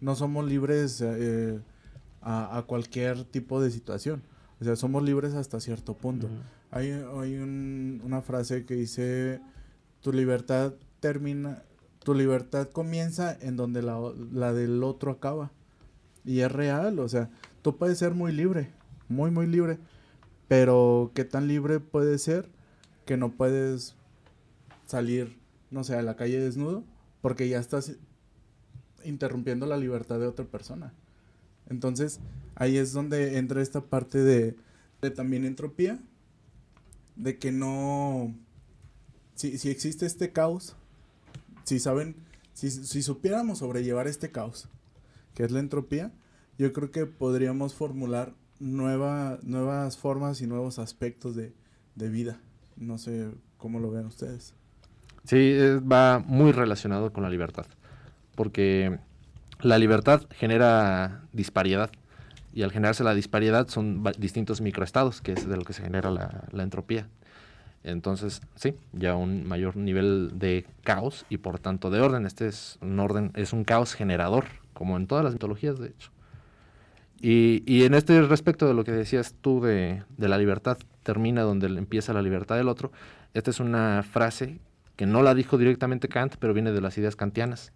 [0.00, 1.60] No somos libres eh,
[2.20, 4.22] a, a cualquier tipo de situación.
[4.60, 6.28] O sea, somos libres hasta cierto punto.
[6.70, 9.40] Hay, hay un- una frase que dice,
[10.00, 11.62] tu libertad termina,
[12.02, 14.00] tu libertad comienza en donde la,
[14.32, 15.50] la del otro acaba.
[16.24, 17.30] Y es real, o sea,
[17.62, 18.70] tú puedes ser muy libre,
[19.08, 19.78] muy, muy libre,
[20.48, 22.48] pero ¿qué tan libre puedes ser
[23.06, 23.96] que no puedes
[24.86, 25.36] salir,
[25.70, 26.84] no sé, a la calle desnudo?
[27.20, 27.96] Porque ya estás
[29.04, 30.92] interrumpiendo la libertad de otra persona.
[31.68, 32.20] Entonces,
[32.54, 34.56] ahí es donde entra esta parte de,
[35.00, 35.98] de también entropía
[37.16, 38.34] de que no,
[39.34, 40.76] si, si existe este caos,
[41.64, 42.16] si saben,
[42.52, 44.68] si, supiéramos sobrellevar este caos,
[45.34, 46.12] que es la entropía,
[46.58, 51.52] yo creo que podríamos formular nueva, nuevas formas y nuevos aspectos de,
[51.94, 52.40] vida.
[52.76, 54.54] No sé cómo lo ven ustedes.
[55.24, 57.66] Sí, va muy relacionado con la libertad,
[58.34, 58.98] porque
[59.60, 61.90] la libertad genera disparidad
[62.52, 66.10] y al generarse la disparidad son distintos microestados, que es de lo que se genera
[66.10, 67.08] la, entropía.
[67.84, 72.26] Entonces, sí, ya un mayor nivel de caos y por tanto de orden.
[72.26, 76.10] Este es un orden, es un caos generador, como en todas las mitologías, de hecho.
[77.20, 81.42] Y, y en este respecto de lo que decías tú de, de la libertad, termina
[81.42, 82.92] donde empieza la libertad del otro,
[83.34, 84.58] esta es una frase
[84.96, 87.72] que no la dijo directamente Kant, pero viene de las ideas kantianas.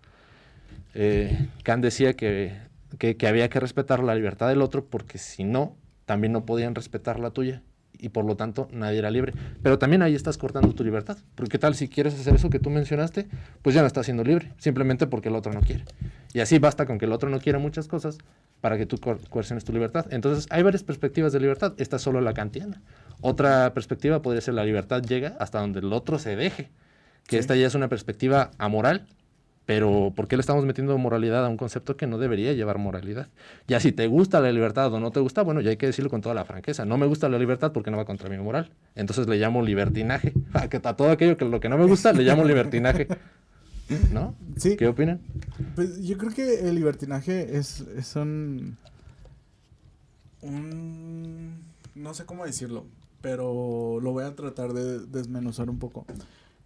[0.95, 2.57] Eh, Kant decía que,
[2.99, 7.19] que, había que respetar la libertad del otro porque si no, también no podían respetar
[7.19, 7.63] la tuya
[8.01, 9.33] y por lo tanto nadie era libre.
[9.63, 11.19] Pero también ahí estás cortando tu libertad.
[11.35, 13.27] Porque qué tal si quieres hacer eso que tú mencionaste,
[13.63, 15.85] pues ya no estás siendo libre, simplemente porque el otro no quiere.
[16.33, 18.19] Y así basta con que el otro no quiera muchas cosas
[18.61, 18.99] para que tú
[19.31, 20.07] coerciones tu libertad.
[20.11, 21.75] Entonces hay varias perspectivas de libertad.
[21.79, 22.83] Esta es solo la kantiana.
[23.21, 26.71] Otra perspectiva podría ser la libertad llega hasta donde el otro se deje
[27.27, 29.07] que esta ya es una perspectiva amoral,
[29.67, 33.29] pero ¿por qué le estamos metiendo moralidad a un concepto que no debería llevar moralidad?
[33.67, 36.09] Ya si te gusta la libertad o no te gusta, bueno, ya hay que decirlo
[36.09, 36.85] con toda la franqueza.
[36.85, 38.71] No me gusta la libertad porque no va contra mi moral.
[38.95, 40.33] Entonces le llamo libertinaje.
[40.55, 43.09] A, que, a todo aquello que lo que no me gusta le llamo libertinaje.
[44.13, 44.37] ¿No?
[44.57, 44.77] Sí.
[44.77, 45.21] ¿Qué opinan?
[45.75, 48.77] Pues yo creo que el libertinaje es, es un...
[50.43, 51.61] un...
[51.97, 52.87] no sé cómo decirlo,
[53.21, 56.07] pero lo voy a tratar de desmenuzar un poco.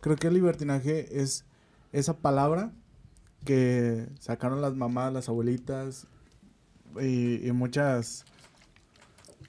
[0.02, 1.44] Creo que el libertinaje es
[1.92, 2.72] esa palabra
[3.44, 6.06] que sacaron las mamás, las abuelitas
[7.00, 8.24] y, muchas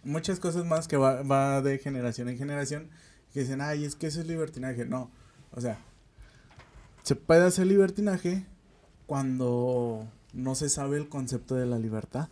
[0.03, 2.89] muchas cosas más que va, va, de generación en generación
[3.33, 4.85] que dicen, ay, es que eso es libertinaje.
[4.85, 5.11] No,
[5.51, 5.79] o sea,
[7.03, 8.45] se puede hacer libertinaje
[9.05, 12.29] cuando no se sabe el concepto de la libertad.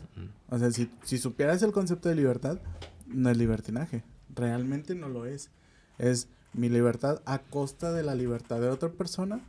[0.49, 2.59] O sea, si, si supieras el concepto de libertad,
[3.07, 4.03] no es libertinaje.
[4.33, 5.49] Realmente no lo es.
[5.97, 9.41] Es mi libertad a costa de la libertad de otra persona,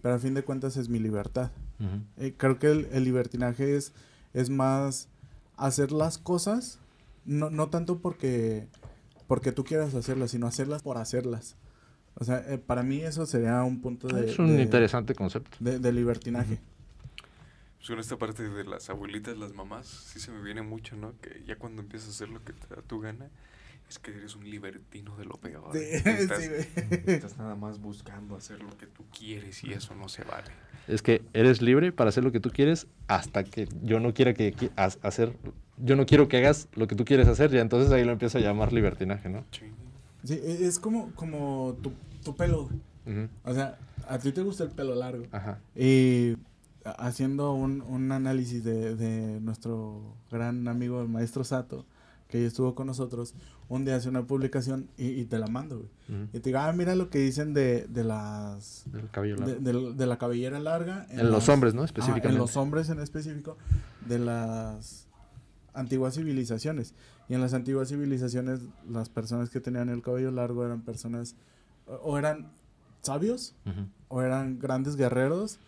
[0.00, 1.50] pero a fin de cuentas es mi libertad.
[2.16, 3.92] Eh, creo que el, libertinaje es,
[4.34, 5.08] es más
[5.56, 6.78] hacer las cosas,
[7.24, 8.68] no, no tanto porque,
[9.26, 11.56] porque tú quieras hacerlas, sino hacerlas por hacerlas.
[12.14, 14.30] O sea, eh, para mí eso sería un punto de...
[14.30, 15.56] Es un interesante concepto.
[15.60, 16.60] De, libertinaje.
[17.78, 21.14] Pues con esta parte de las abuelitas, las mamás, sí se me viene mucho, ¿no?
[21.20, 23.28] Que ya cuando empiezas a hacer lo que te da tu gana,
[23.92, 25.76] es que eres un libertino de lo peor.
[25.76, 30.50] estás, nada más buscando hacer lo que tú quieres y eso no se vale.
[30.88, 34.32] Es que eres libre para hacer lo que tú quieres hasta que yo no quiera
[34.32, 35.36] que, hacer,
[35.76, 38.38] yo no quiero que hagas lo que tú quieres hacer y entonces ahí lo empiezo
[38.38, 39.44] a llamar libertinaje, ¿no?
[39.50, 39.66] Sí.
[40.32, 41.76] E, es como, como
[42.24, 42.70] tu, pelo.
[43.44, 43.78] O sea,
[44.08, 45.26] a ti te gusta el pelo largo.
[45.32, 45.60] Ajá.
[45.76, 46.36] Y
[46.84, 51.84] haciendo un, un análisis de, de, nuestro gran amigo el maestro Sato,
[52.32, 53.34] que estuvo con nosotros,
[53.72, 56.28] un día hace una publicación y, te la mando, güey.
[56.34, 58.84] Y te digo, ah, mira lo que dicen de, de las...
[58.92, 61.06] De, la cabellera larga.
[61.08, 61.82] En, los hombres, ¿no?
[61.82, 62.34] Específicamente.
[62.34, 63.56] en los hombres en específico,
[64.06, 65.06] de las
[65.72, 66.94] antiguas civilizaciones.
[67.30, 71.34] Y en las antiguas civilizaciones, las personas que tenían el cabello largo eran personas,
[71.86, 72.52] o eran
[73.00, 73.54] sabios,
[74.08, 75.60] o eran grandes guerreros,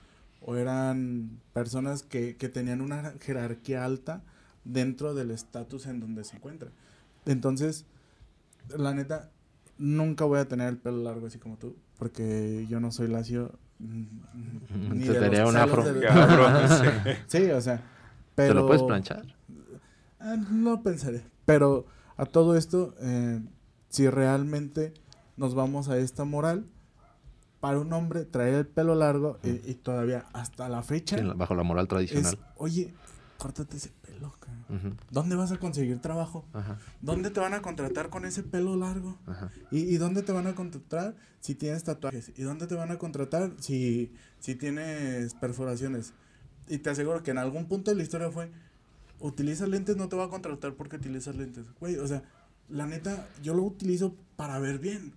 [0.42, 4.22] o eran personas que, que tenían una jerarquía alta
[4.64, 6.68] dentro del estatus en donde se encuentra.
[7.24, 7.86] Entonces,
[8.77, 9.31] la neta,
[9.79, 13.53] nunca voy a tener el pelo largo así como tú, porque yo no soy lacio.
[13.79, 15.85] Mm, ni Te un afro.
[17.27, 17.83] sí, o sea,
[18.35, 18.55] pero...
[18.55, 19.25] ¿Te lo puedes planchar?
[20.21, 21.87] Ah, no pensaré, pero
[22.17, 23.41] a todo esto, eh,
[23.89, 24.95] si realmente
[25.37, 26.67] nos vamos a esta moral,
[27.65, 31.17] para un hombre traer el pelo largo y, todavía hasta la fecha...
[31.35, 32.39] bajo la moral tradicional.
[32.59, 32.93] oye,
[33.39, 33.91] córtate ese
[34.21, 34.49] loca.
[35.11, 36.45] ¿Dónde vas a conseguir trabajo?
[37.01, 39.19] ¿Dónde te van a contratar con ese pelo largo?
[39.71, 42.33] ¿Y, dónde te van a contratar si tienes tatuajes?
[42.37, 46.12] ¿Y dónde te van a contratar si, si tienes perforaciones?
[46.69, 48.51] Y te aseguro que en algún punto de la historia fue,
[49.21, 51.67] utilizas lentes, no te va a contratar porque utilizas lentes.
[51.79, 52.23] Güey, o sea,
[52.69, 55.12] la neta, yo lo utilizo para ver bien.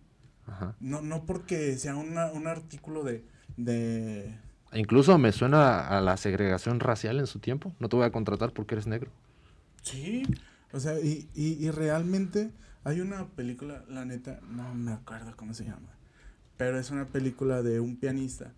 [0.79, 3.25] No, no porque sea un artículo de,
[3.57, 4.33] de
[4.73, 7.73] Incluso me suena a la segregación racial en su tiempo.
[7.79, 9.11] No te voy a contratar porque eres negro.
[9.81, 10.23] Sí,
[10.73, 12.51] o sea, y, y, realmente
[12.83, 15.89] hay una película, la neta, no me acuerdo cómo se llama,
[16.57, 18.51] pero es una película de un pianista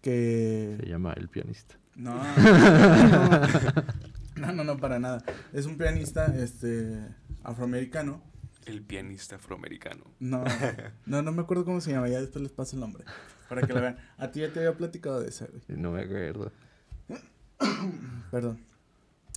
[0.00, 0.76] que...
[0.80, 1.76] Se llama El pianista.
[1.96, 2.14] No,
[4.36, 5.22] no, no, no, para nada.
[5.52, 6.98] Es un pianista este,
[7.42, 8.22] afroamericano
[8.64, 10.04] El pianista afroamericano.
[10.20, 10.44] No,
[11.06, 13.04] no, no me acuerdo cómo se llama, ya después les paso el nombre.
[13.54, 13.96] Para que lo vean.
[14.16, 15.78] A ti ya te había platicado de güey.
[15.78, 16.52] No me acuerdo.
[18.30, 18.58] Perdón.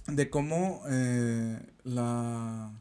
[0.07, 2.71] De cómo eh, la...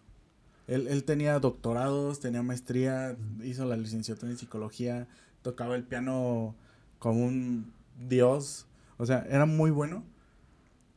[0.67, 5.07] Él, él tenía doctorados, tenía maestría, hizo la licenciatura en psicología,
[5.43, 6.55] tocaba el piano
[6.99, 7.71] como un
[8.09, 8.67] dios,
[8.97, 10.05] o sea, era muy bueno.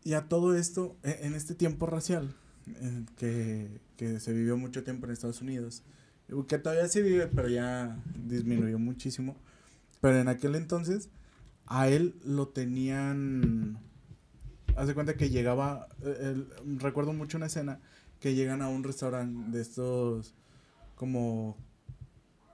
[0.05, 2.33] Y a todo esto, e- en este tiempo racial,
[2.67, 5.83] eh, que, que se vivió mucho tiempo en Estados Unidos,
[6.47, 9.35] que todavía se vive, pero ya disminuyó muchísimo.
[10.01, 11.09] Pero en aquel entonces,
[11.65, 13.79] a él lo tenían...
[14.75, 16.43] Haz de cuenta que llegaba, eh,
[16.77, 17.79] recuerdo mucho una escena
[18.19, 20.35] que llegan a un restaurante de estos
[20.95, 21.57] como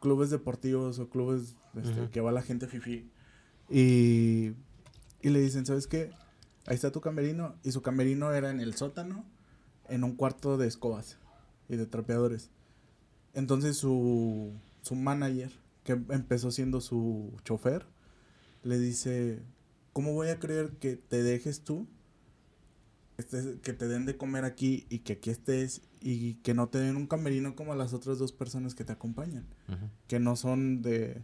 [0.02, 2.10] clubes deportivos o clubes este, Ujú.
[2.12, 3.10] que va la gente fifi
[3.70, 4.54] y,
[5.22, 6.12] y le dicen, ¿sabes qué?
[6.66, 9.26] Ahí está tu camerino y su camerino era en el sótano
[9.90, 11.18] en un cuarto de escobas
[11.70, 12.52] y de trapeadores.
[13.34, 15.52] Entonces su, su manager,
[15.84, 17.86] que empezó siendo su chofer,
[18.64, 19.42] le dice,
[19.92, 21.88] ¿cómo voy a creer que te dejes tú?
[23.18, 26.80] estés- que te den de comer aquí y que aquí estés y que no te
[26.80, 29.88] den un camerino como las otras dos personas que te acompañan, Ujú.
[30.08, 31.22] que no son de,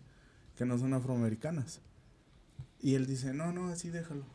[0.55, 1.81] que no son afroamericanas.
[2.81, 4.25] Y él dice, no, no, así déjalo.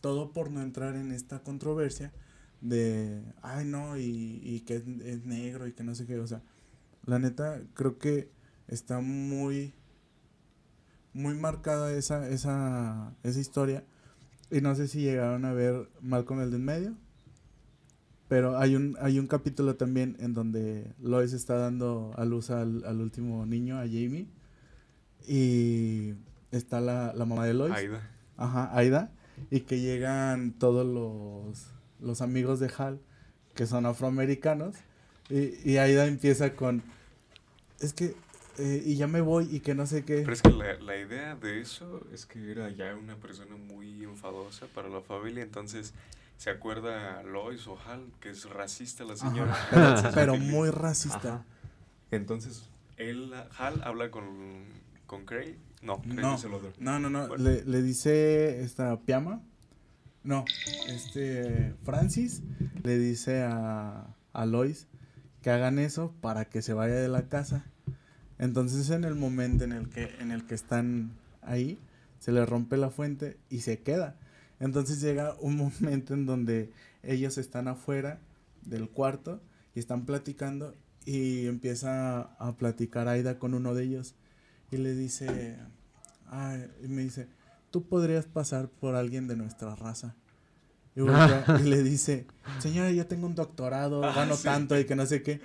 [0.00, 2.12] Todo por no entrar en esta controversia
[2.60, 6.18] de, ay, no, y, y que es, es negro y que no sé qué.
[6.20, 6.42] O sea,
[7.06, 8.30] la neta, creo que
[8.68, 9.74] está muy,
[11.12, 13.84] muy marcada esa, esa, esa historia.
[14.50, 16.96] Y no sé si llegaron a ver Malcolm el de en medio.
[18.28, 22.84] Pero hay un, hay un capítulo también en donde Lois está dando a luz al,
[22.84, 24.28] al último niño, a Jamie.
[25.26, 26.14] Y
[26.50, 27.74] está la, la mamá de Lois.
[27.74, 28.10] Aida.
[28.36, 29.12] Ajá, Aida.
[29.50, 31.68] Y que llegan todos los,
[32.00, 33.00] los amigos de Hal,
[33.54, 34.76] que son afroamericanos.
[35.30, 36.82] Y, y Aida empieza con,
[37.80, 38.16] es que,
[38.58, 40.20] eh, y ya me voy y que no sé qué.
[40.22, 44.04] Pero es que la, la idea de eso es que era ya una persona muy
[44.04, 45.94] enfadosa para la familia, entonces
[46.36, 49.56] se acuerda a Lois o Hal, que es racista la señora.
[50.14, 51.34] pero, muy racista.
[51.34, 51.44] Ajá.
[52.10, 54.64] Entonces, él, Hal habla con,
[55.06, 55.56] con Craig.
[55.82, 56.36] No, Craig No.
[56.36, 56.72] es el otro.
[56.78, 57.28] No, no, no.
[57.28, 57.44] Bueno.
[57.44, 59.42] Le, le dice esta Piama.
[60.24, 60.44] No,
[60.88, 62.42] este Francis
[62.82, 64.88] le dice a, a Lois
[65.42, 67.64] que hagan eso para que se vaya de la casa.
[68.38, 71.10] Entonces en el momento en el que, en el que están
[71.42, 71.78] ahí,
[72.20, 74.16] se le rompe la fuente y se queda.
[74.60, 76.72] Entonces llega un momento en donde
[77.02, 78.20] ellos están afuera
[78.62, 79.40] del cuarto
[79.74, 80.74] y están platicando
[81.04, 84.14] y empieza a platicar Aida con uno de ellos
[84.70, 85.56] y le dice,
[86.26, 87.28] ay, y me dice,
[87.70, 90.14] tú podrías pasar por alguien de nuestra raza.
[90.94, 92.26] Y, voltea y le dice,
[92.58, 94.44] señora, yo tengo un doctorado, Ah, gano sí.
[94.44, 95.40] tanto y que no sé qué.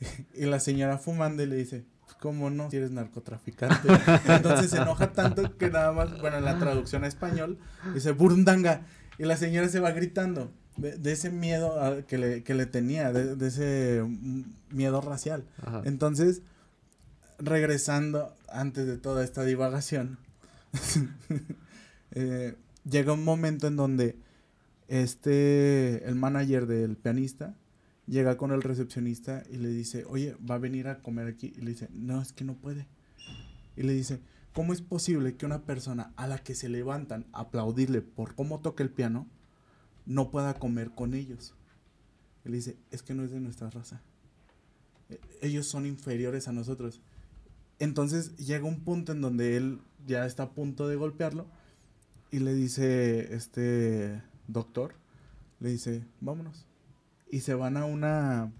[0.34, 2.70] Y la señora fumando y le dice, "Pues, ¿cómo no?
[2.70, 3.88] Si eres narcotraficante.
[4.28, 7.58] Entonces se enoja tanto que nada más, bueno, en la traducción a español,
[7.94, 8.82] dice, burundanga.
[9.18, 12.66] Y la señora se va gritando de, de ese miedo a- que, le, que le
[12.66, 14.04] tenía, de, de ese
[14.70, 15.44] miedo racial.
[15.64, 15.82] Ajá.
[15.84, 16.42] Entonces,
[17.38, 20.18] regresando antes de toda esta divagación,
[22.12, 22.54] eh,
[22.88, 24.16] llega un momento en donde
[24.88, 27.54] este, el manager del pianista,
[28.08, 31.52] llega con el recepcionista y le dice, oye, va a venir a comer aquí.
[31.56, 32.86] Y le dice, no, es que no puede.
[33.76, 34.20] Y le dice,
[34.54, 38.60] ¿cómo es posible que una persona a la que se levantan a aplaudirle por cómo
[38.60, 39.26] toca el piano
[40.06, 41.54] no pueda comer con ellos?
[42.44, 44.00] Y le dice, es que no es de nuestra raza.
[45.10, 47.00] E- Ellos son inferiores a nosotros.
[47.78, 51.46] Entonces llega un punto en donde él ya está a punto de golpearlo
[52.30, 54.94] y le dice, este doctor,
[55.60, 56.67] le dice, vámonos.
[57.30, 58.52] Y se van a una,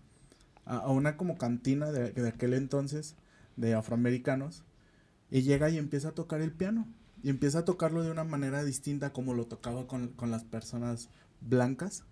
[0.64, 3.16] a, una como cantina de, de aquel entonces,
[3.56, 4.64] de afroamericanos,
[5.30, 6.86] y llega y empieza a tocar el piano.
[7.22, 11.08] Y empieza a tocarlo de una manera distinta como lo tocaba con, con las personas
[11.40, 12.04] blancas.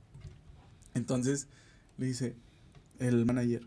[0.94, 1.48] Entonces
[1.96, 2.36] le dice
[2.98, 3.66] el manager,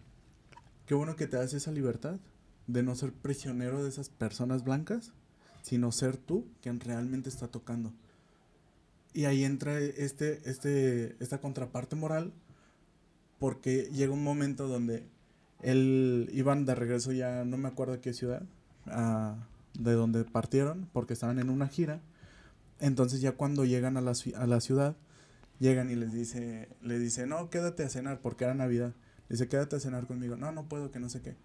[0.85, 2.19] qué bueno que te das esa libertad
[2.67, 5.13] de no ser prisionero de esas personas blancas,
[5.61, 7.93] sino ser tú quien realmente está tocando.
[9.13, 12.33] Y ahí entra este, este, esta contraparte moral,
[13.39, 15.07] porque llega un momento donde
[15.61, 18.43] él iban de regreso ya, no me acuerdo a qué ciudad,
[19.73, 22.01] de donde partieron, porque estaban en una gira.
[22.79, 24.95] Entonces ya cuando llegan a la, a la ciudad,
[25.59, 28.93] llegan y les dice, le dice, no, quédate a cenar, porque era Navidad.
[29.29, 30.35] Dice, quédate a cenar conmigo.
[30.37, 31.35] No, no puedo, que no sé qué.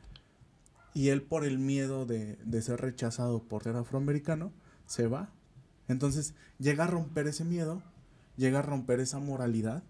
[0.95, 4.53] Y él por el miedo de, de ser rechazado por ser afroamericano,
[4.87, 5.33] se va.
[5.89, 7.83] Entonces llega a romper ese miedo,
[8.37, 9.83] llega a romper esa moralidad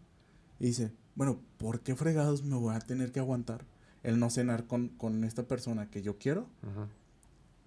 [0.58, 3.64] y dice, bueno, ¿por qué fregados me voy a tener que aguantar
[4.04, 6.46] el no cenar con, con esta persona que yo quiero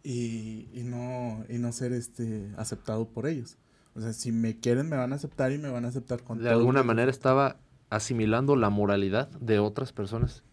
[0.03, 3.57] y, y, no, y no ser este aceptado por ellos.
[3.95, 6.41] O sea, si me quieren, me van a aceptar y me van a aceptar con
[6.41, 7.57] De alguna manera estaba
[7.89, 10.43] asimilando la moralidad de otras personas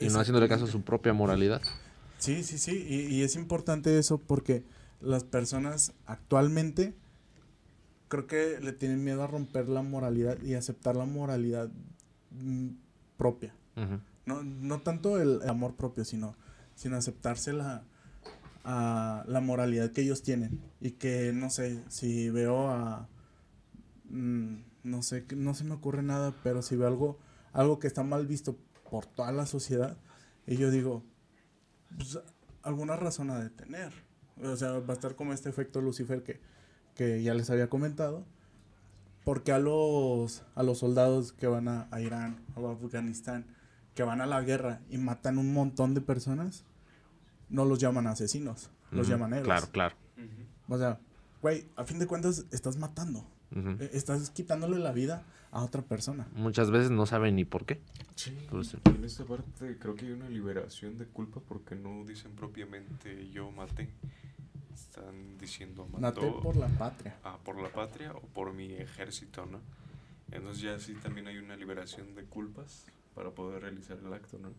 [0.00, 1.60] y no haciéndole caso a su propia moralidad.
[2.18, 2.86] Sí, sí, sí.
[2.88, 4.64] Y, y, es importante eso porque
[5.02, 6.94] las personas actualmente
[8.08, 11.68] creo que le tienen miedo a romper la moralidad y aceptar la moralidad
[12.34, 12.68] mm,
[13.16, 13.54] propia.
[14.26, 16.36] no, no tanto el amor propio, sino,
[16.74, 17.84] sino aceptarse la,
[18.64, 20.60] a la moralidad que ellos tienen.
[20.80, 23.08] Y que, no sé, si veo a...
[24.10, 27.18] Mm, no sé, no se me ocurre nada, pero si veo algo,
[27.52, 28.58] algo que está mal visto
[28.90, 29.96] por toda la sociedad,
[30.46, 31.02] y yo digo,
[31.96, 32.18] pues,
[32.62, 33.92] alguna razón a de tener.
[34.42, 36.40] O sea, va a estar como este efecto Lucifer que,
[36.94, 38.26] que ya les había comentado.
[39.24, 43.46] Porque a los, a los soldados que van a, a Irán o a Afganistán,
[43.94, 46.64] que van a la guerra y matan un montón de personas,
[47.48, 49.46] no los llaman asesinos, los llaman héroes.
[49.46, 49.96] Claro, claro.
[50.68, 50.98] O sea,
[51.40, 53.26] güey, a fin de cuentas estás matando.
[53.54, 55.22] E, estás quitándole la vida
[55.52, 56.26] a otra persona.
[56.34, 57.80] Muchas veces no saben ni por qué.
[58.16, 58.36] Sí.
[58.84, 63.50] en esta parte creo que hay una liberación de culpa porque no dicen propiamente yo
[63.52, 63.88] maté.
[64.74, 66.22] Están diciendo mató.
[66.22, 67.16] Maté por la patria.
[67.24, 69.60] Ah, por la patria o por mi ejército, ¿no?
[70.30, 74.52] Entonces ya sí también hay una liberación de culpas para poder realizar el acto, ¿no?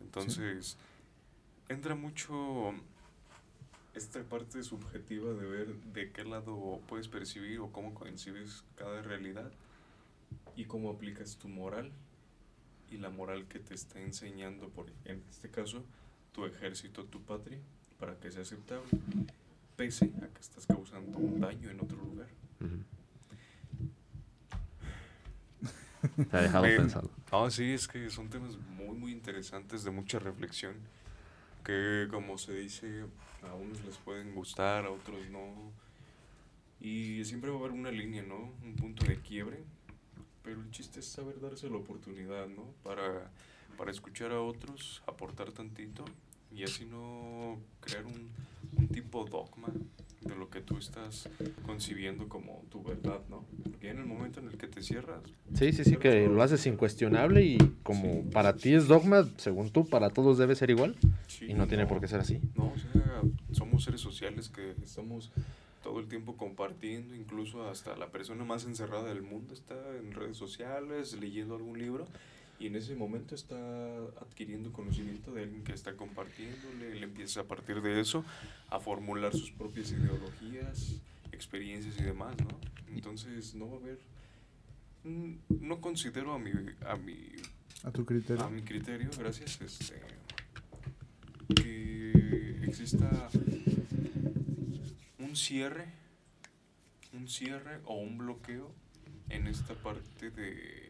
[0.00, 0.76] Entonces
[1.68, 2.74] entra mucho
[3.94, 9.50] esta parte subjetiva de ver de qué lado puedes percibir o cómo coincides cada realidad
[10.56, 11.92] y cómo aplicas tu moral
[12.90, 15.84] y la moral que te está enseñando, por, en este caso,
[16.32, 17.58] tu ejército, tu patria,
[18.04, 18.86] para que sea aceptable,
[19.76, 22.28] pese a que estás causando un daño en otro lugar.
[26.30, 27.10] Te ha dejado pensando.
[27.32, 30.74] Ah, sí, es que son temas muy, muy interesantes, de mucha reflexión
[31.64, 33.06] que como se dice,
[33.42, 35.72] a unos les pueden gustar, a otros no.
[36.78, 38.52] Y siempre va a haber una línea, ¿no?
[38.62, 39.64] Un punto de quiebre.
[40.42, 42.64] Pero el chiste es saber darse la oportunidad, ¿no?
[42.82, 43.30] Para,
[43.78, 46.04] para escuchar a otros, aportar tantito
[46.54, 48.30] y así no crear un,
[48.76, 49.68] un tipo dogma
[50.24, 51.28] de lo que tú estás
[51.66, 53.44] concibiendo como tu verdad, ¿no?
[53.62, 55.20] Porque en el momento en el que te cierras...
[55.54, 59.86] Sí, sí, sí, que lo haces incuestionable y como para ti es dogma, según tú,
[59.86, 60.96] para todos debe ser igual
[61.40, 62.40] y no, tiene por qué ser así.
[62.54, 65.30] No, o sea, somos seres sociales que estamos
[65.82, 70.38] todo el tiempo compartiendo, incluso hasta la persona más encerrada del mundo está en redes
[70.38, 72.06] sociales, leyendo algún libro
[72.64, 73.58] y en ese momento está
[74.22, 78.24] adquiriendo conocimiento de alguien que está compartiéndole, él empieza a partir de eso
[78.70, 82.48] a formular sus propias ideologías, experiencias y demás, ¿no?
[82.90, 83.98] Entonces no va a haber,
[85.04, 86.52] mm, no considero a mi,
[86.86, 87.32] a mi,
[87.82, 90.00] a tu criterio, a mi criterio, gracias, este,
[91.54, 93.28] que exista
[95.18, 95.84] un cierre,
[97.12, 98.72] un cierre o un bloqueo
[99.28, 100.83] en esta parte de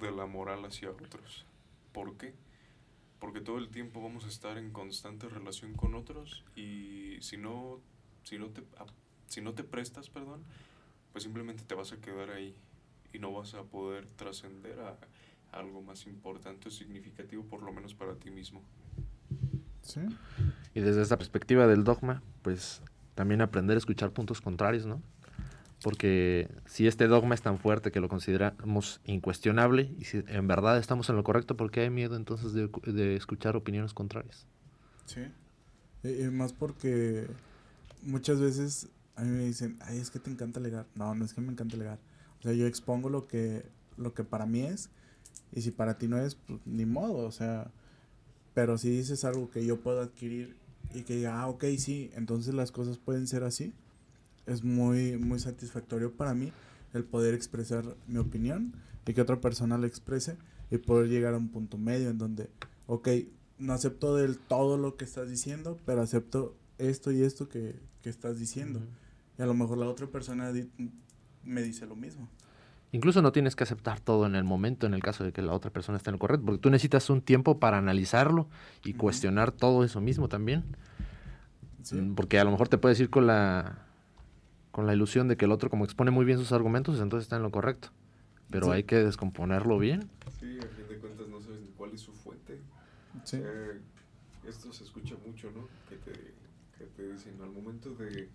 [0.00, 1.46] de la moral hacia otros.
[1.92, 2.34] ¿Por qué?
[3.18, 7.80] Porque todo el tiempo vamos a estar en constante relación con otros y si no,
[8.22, 8.62] si no, te,
[9.28, 10.44] si no te prestas, perdón,
[11.12, 12.54] pues simplemente te vas a quedar ahí
[13.12, 14.98] y no vas a poder trascender a,
[15.54, 18.62] algo más importante o significativo, por lo menos para ti mismo.
[19.82, 20.00] Sí.
[20.74, 22.82] Y desde esta perspectiva del dogma, pues
[23.14, 25.00] también aprender a escuchar puntos contrarios, ¿no?
[25.84, 30.78] Porque si este dogma es tan fuerte que lo consideramos incuestionable y si en verdad
[30.78, 34.46] estamos en lo correcto, ¿por qué hay miedo entonces de, escuchar opiniones contrarias?
[35.04, 35.20] Sí,
[36.02, 37.26] y, más porque
[38.02, 40.86] muchas veces a mí me dicen, ay, es que te encanta legar.
[40.94, 41.98] No, no es que me encanta legar.
[42.38, 43.66] O sea, yo expongo lo que,
[43.98, 44.88] lo que para mí es
[45.52, 47.70] y si para ti no es, pues ni modo, o sea,
[48.54, 50.56] pero si dices algo que yo puedo adquirir
[50.94, 53.74] y que diga, ah, ok, sí, entonces las cosas pueden ser así
[54.46, 56.52] es muy, muy satisfactorio para mí
[56.92, 58.74] el poder expresar mi opinión
[59.06, 60.36] y que otra persona la exprese
[60.70, 62.48] y poder llegar a un punto medio en donde,
[62.86, 63.08] ok,
[63.58, 68.10] no acepto del todo lo que estás diciendo, pero acepto esto y esto que, que
[68.10, 68.80] estás diciendo.
[69.38, 70.52] Y a lo mejor la otra persona
[71.44, 72.28] me dice lo mismo.
[72.92, 75.52] Incluso no tienes que aceptar todo en el momento en el caso de que la
[75.52, 78.48] otra persona esté en el correcto, porque tú necesitas un tiempo para analizarlo
[78.84, 80.64] y cuestionar todo eso mismo también.
[82.14, 83.83] Porque a lo mejor te puedes ir con la
[84.74, 87.36] con la ilusión de que el otro, como expone muy bien sus argumentos, entonces está
[87.36, 87.90] en lo correcto.
[88.50, 90.10] Pero hay que descomponerlo bien.
[90.40, 92.58] Sí, a fin de cuentas no sabes ni cuál es su fuente.
[93.22, 93.40] Sí.
[94.48, 95.68] esto se escucha mucho, ¿no?
[95.88, 96.12] Que te,
[96.76, 98.28] que te dicen al momento de,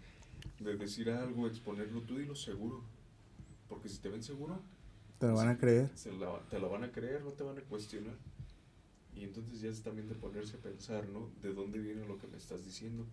[0.62, 2.86] de, decir algo, exponerlo, tú dilo seguro.
[3.68, 4.62] Porque si te ven seguro,
[5.20, 5.90] te lo van a creer.
[5.94, 8.16] Se la, te lo van a creer, no te van a cuestionar.
[9.14, 11.30] Y entonces ya es también de ponerse a pensar, ¿no?
[11.42, 13.06] ¿De dónde viene lo que me estás diciendo?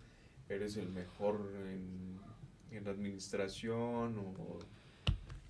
[0.47, 1.41] ¿Eres el mejor
[1.73, 2.25] en,
[2.71, 4.59] en administración o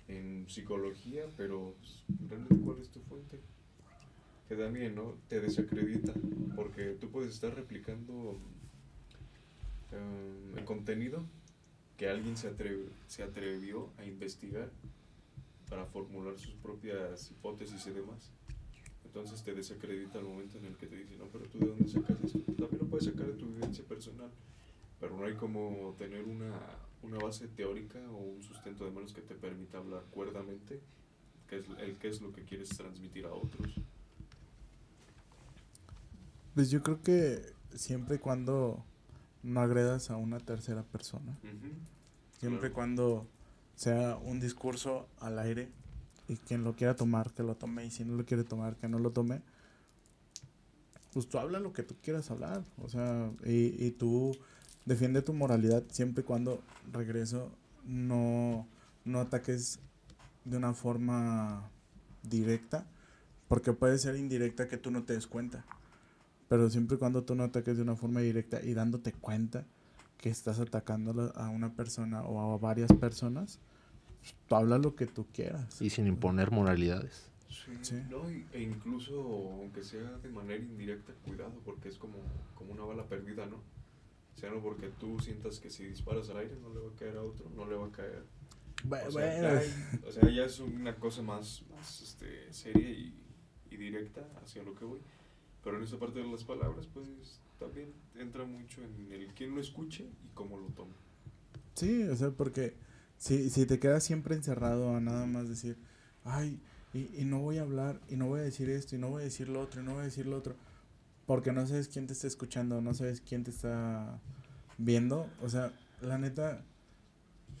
[0.08, 1.24] en psicología?
[1.36, 3.38] Pero pues, realmente cuál es tu fuente?
[4.48, 5.14] Que también, ¿no?
[5.28, 6.12] Te desacredita,
[6.56, 8.38] porque tú puedes estar replicando
[9.92, 11.24] um, el contenido
[11.98, 14.70] que alguien se, atreve, se atrevió a investigar
[15.68, 18.30] para formular sus propias hipótesis y demás.
[19.04, 21.88] Entonces te desacredita el momento en el que te dice, no, pero tú de dónde
[21.88, 22.38] sacas esto.
[22.52, 24.30] También lo puedes sacar de tu vivencia personal,
[25.00, 26.52] pero no hay como tener una,
[27.02, 30.80] una base teórica o un sustento de manos que te permita hablar cuerdamente,
[31.48, 33.74] que es el que es lo que quieres transmitir a otros.
[36.54, 38.84] Pues yo creo que siempre y cuando
[39.42, 41.38] no agredas a una tercera persona,
[42.38, 43.26] siempre y cuando
[43.76, 45.68] sea un discurso al aire
[46.26, 48.88] y quien lo quiera tomar, que lo tome, y si no lo quiere tomar, que
[48.88, 49.40] no lo tome,
[51.12, 54.36] pues tú habla lo que tú quieras hablar, o sea, y, y tú
[54.88, 56.62] defiende tu moralidad siempre y cuando,
[56.92, 57.50] regreso,
[57.84, 58.66] no,
[59.04, 59.78] no ataques
[60.46, 61.70] de una forma
[62.22, 62.86] directa,
[63.48, 65.64] porque puede ser indirecta que tú no te des cuenta,
[66.48, 69.66] pero siempre y cuando tú no ataques de una forma directa y dándote cuenta
[70.16, 73.58] que estás atacando a una persona o a varias personas,
[74.48, 75.80] tú habla lo que tú quieras.
[75.82, 77.28] Y sin imponer moralidades.
[77.82, 79.20] Sí, No, e incluso,
[79.60, 82.16] aunque sea de manera indirecta, cuidado, porque es como,
[82.54, 83.58] como una bala perdida, ¿no?
[84.38, 86.96] O sea, no porque tú sientas que si disparas al aire no le va a
[86.96, 88.22] caer a otro, no le va a caer.
[88.84, 89.62] Bueno, o, sea, ya,
[90.06, 93.12] o sea, ya es una cosa más, más este, seria y,
[93.68, 95.00] y directa hacia lo que voy.
[95.64, 99.60] Pero en esa parte de las palabras, pues también entra mucho en el quién lo
[99.60, 100.94] escuche y cómo lo tome.
[101.74, 102.74] Sí, o sea, porque
[103.16, 105.76] si, si te quedas siempre encerrado a nada más decir,
[106.22, 106.60] ay,
[106.94, 109.22] y, y no voy a hablar, y no voy a decir esto, y no voy
[109.22, 110.54] a decir lo otro, y no voy a decir lo otro,
[111.28, 114.18] porque no sabes quién te está escuchando, no sabes quién te está
[114.78, 116.64] viendo, o sea, la neta,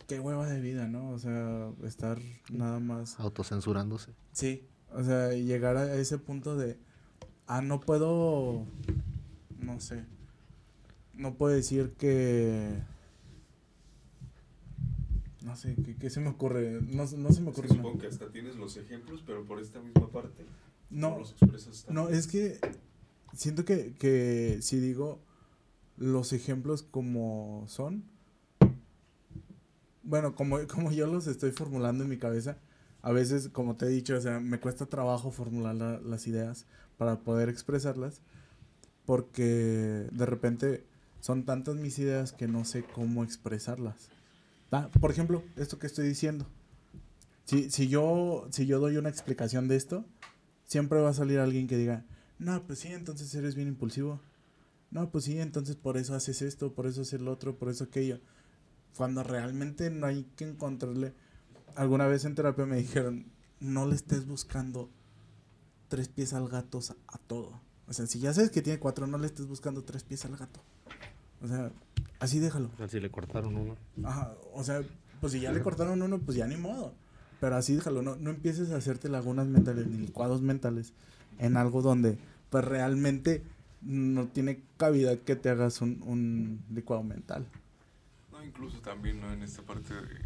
[0.06, 1.10] qué hueva de vida, ¿no?
[1.10, 2.18] O sea, estar
[2.50, 3.20] nada más...
[3.20, 4.14] Autocensurándose.
[4.32, 6.78] Sí, o sea, llegar a ese punto de,
[7.46, 8.64] ah, no puedo,
[9.58, 10.06] no sé,
[11.12, 12.70] no puedo decir que
[15.44, 16.80] no sé, ¿qué, se me ocurre?
[16.80, 17.68] No, no se me ocurre.
[17.68, 20.46] supongo que hasta tienes los ejemplos, pero por esta misma parte
[20.90, 22.58] no, los expresas No, es que
[23.38, 25.20] siento que, que si digo
[25.96, 28.04] los ejemplos como son,
[30.02, 32.58] bueno, como, como yo los estoy formulando en mi cabeza,
[33.00, 36.66] a veces, como te he dicho, o sea, me cuesta trabajo formular las ideas
[36.96, 38.20] para poder expresarlas,
[39.06, 40.84] porque de repente
[41.20, 44.08] son tantas mis ideas que no sé cómo expresarlas.
[44.72, 46.44] Ah, por ejemplo, esto que estoy diciendo.
[47.44, 50.04] Si, si, yo, si yo doy una explicación de esto,
[50.64, 52.04] siempre va a salir alguien que diga,
[52.38, 54.20] no, pues sí, entonces eres bien impulsivo.
[54.90, 57.84] No, pues sí, entonces por eso haces esto, por eso haces lo otro, por eso
[57.84, 58.20] aquello.
[58.96, 61.14] Cuando realmente no hay que encontrarle.
[61.76, 63.26] Alguna vez en terapia me dijeron,
[63.60, 64.90] no le estés buscando
[65.88, 67.60] tres pies al gato a todo.
[67.86, 70.36] O sea, si ya sabes que tiene cuatro, no le estés buscando tres pies al
[70.36, 70.60] gato.
[71.42, 71.70] O sea,
[72.20, 72.70] Así déjalo.
[72.88, 73.76] Si le cortaron uno.
[74.02, 74.82] Ajá, o sea,
[75.20, 76.92] pues si ya le cortaron uno, pues ya ni modo.
[77.40, 80.92] Pero así déjalo, no, no empieces a hacerte lagunas mentales ni licuados mentales
[81.38, 82.18] en algo donde
[82.50, 83.42] pues realmente
[83.82, 87.46] no tiene cabida que te hagas un, un licuado mental.
[88.32, 89.32] No, incluso también ¿no?
[89.32, 90.20] en esta parte de,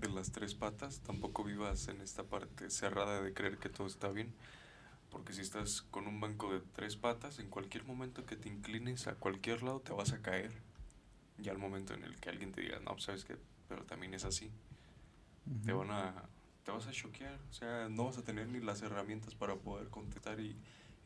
[0.00, 4.08] de las tres patas, tampoco vivas en esta parte cerrada de creer que todo está
[4.08, 4.32] bien.
[5.10, 9.06] Porque si estás con un banco de tres patas, en cualquier momento que te inclines
[9.08, 10.52] a cualquier lado te vas a caer
[11.38, 13.36] ya al momento en el que alguien te diga, no, pues, sabes que,
[13.68, 14.50] pero también es así,
[15.64, 16.14] te van a,
[16.64, 19.88] te vas a choquear, o sea, no vas a tener ni las herramientas para poder
[19.88, 20.56] contestar y,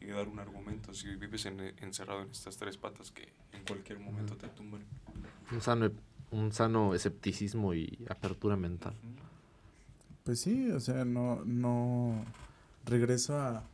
[0.01, 3.99] y dar un argumento si vives en, encerrado en estas tres patas que en cualquier
[3.99, 4.83] momento te tumban.
[5.51, 5.91] Un sano,
[6.31, 8.95] un sano escepticismo y apertura mental.
[10.25, 12.25] Pues sí, o sea, no, no
[12.85, 13.65] regreso a,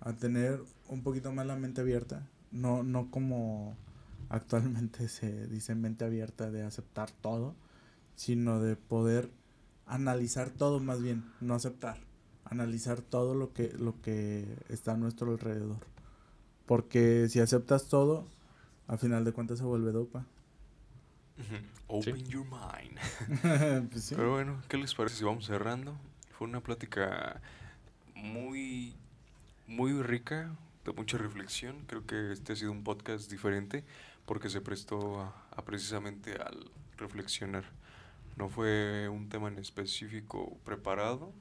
[0.00, 3.76] a tener un poquito más la mente abierta, no, no como
[4.28, 7.54] actualmente se dice mente abierta de aceptar todo,
[8.14, 9.30] sino de poder
[9.88, 11.98] analizar todo más bien, no aceptar,
[12.44, 15.78] analizar todo lo que, lo que está a nuestro alrededor.
[16.66, 18.26] Porque si aceptas todo,
[18.86, 20.24] al final de cuentas se vuelve dopa.
[21.86, 22.98] Open your mind.
[23.90, 25.96] Pues Pero bueno, ¿qué les parece si vamos cerrando?
[26.36, 27.40] Fue una plática
[28.14, 28.94] muy,
[29.66, 30.50] muy rica,
[30.84, 31.76] de mucha reflexión.
[31.86, 33.84] Creo que este ha sido un podcast diferente
[34.26, 37.64] porque se prestó a, precisamente al reflexionar.
[38.38, 41.32] No fue un tema en específico preparado,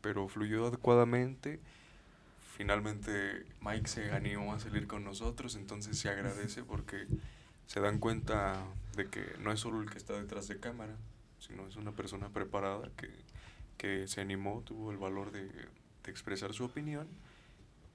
[0.00, 1.58] pero fluyó adecuadamente,
[2.56, 7.08] finalmente Mike se animó a salir con nosotros, entonces se agradece porque
[7.66, 8.64] se dan cuenta
[8.96, 10.94] de que no es solo el que está detrás de cámara,
[11.40, 13.10] sino es una persona preparada que,
[13.76, 17.08] que se animó, tuvo el valor de, de expresar su opinión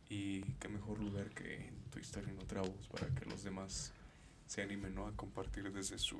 [0.09, 3.93] y qué mejor lugar que tu historia en otra voz para que los demás
[4.45, 5.07] se animen ¿no?
[5.07, 6.19] a compartir desde su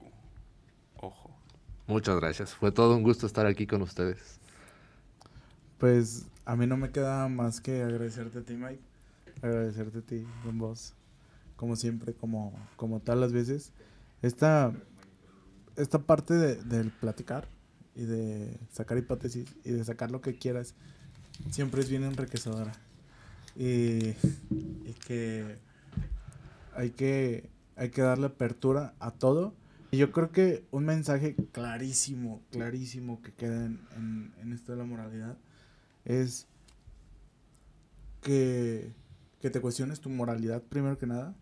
[0.96, 1.43] ojo.
[1.88, 2.54] Muchas gracias.
[2.54, 4.40] Fue todo un gusto estar aquí con ustedes.
[5.78, 8.82] Pues a mí no me queda más que agradecerte a ti, Mike.
[9.42, 10.94] Agradecerte a ti, Don Boss.
[11.56, 13.72] Como siempre, como, como todas las veces.
[14.22, 14.72] Esta,
[15.76, 17.48] esta parte de, del platicar
[17.96, 20.74] y de sacar hipótesis y de sacar lo que quieras
[21.52, 22.72] siempre es bien enriquecedora.
[23.56, 24.16] Y,
[24.50, 25.58] y que
[26.76, 29.54] hay que hay que darle apertura a todo.
[29.94, 35.38] Yo creo que un mensaje clarísimo, clarísimo que queda en, en, esto de la moralidad
[36.04, 36.48] es
[38.24, 38.92] que,
[39.40, 41.36] que te cuestiones tu moralidad primero que nada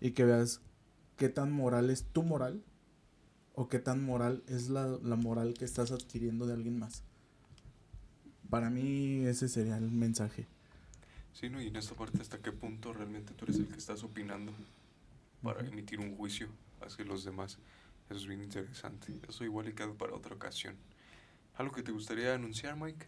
[0.00, 0.60] y que veas
[1.16, 2.62] qué tan moral es tu moral
[3.56, 7.02] o qué tan moral es la, la moral que estás adquiriendo de alguien más.
[8.50, 10.46] Para mí ese sería el mensaje.
[11.32, 11.60] Sí, ¿no?
[11.60, 14.52] Y en esta parte, ¿hasta qué punto realmente tú eres el que estás opinando?
[15.42, 16.48] Para emitir un juicio
[16.80, 17.58] hacia los demás.
[18.08, 19.12] Eso es bien interesante.
[19.28, 20.76] Eso igual y queda para otra ocasión.
[21.56, 23.06] ¿Algo que te gustaría anunciar, Mike?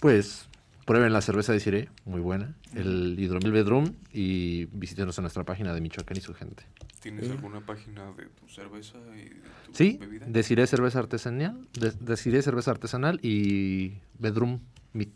[0.00, 0.48] Pues
[0.84, 2.56] prueben la cerveza de Cire, muy buena.
[2.74, 6.64] El hidromil Bedroom y visítenos en nuestra página de Michoacán y su gente.
[7.00, 10.26] ¿Tienes alguna página de tu cerveza y de tu sí, bebida?
[10.26, 14.60] de Cire Cerveza Artesanal, de, de Cire Cerveza Artesanal y Bedroom
[14.94, 15.10] Meat.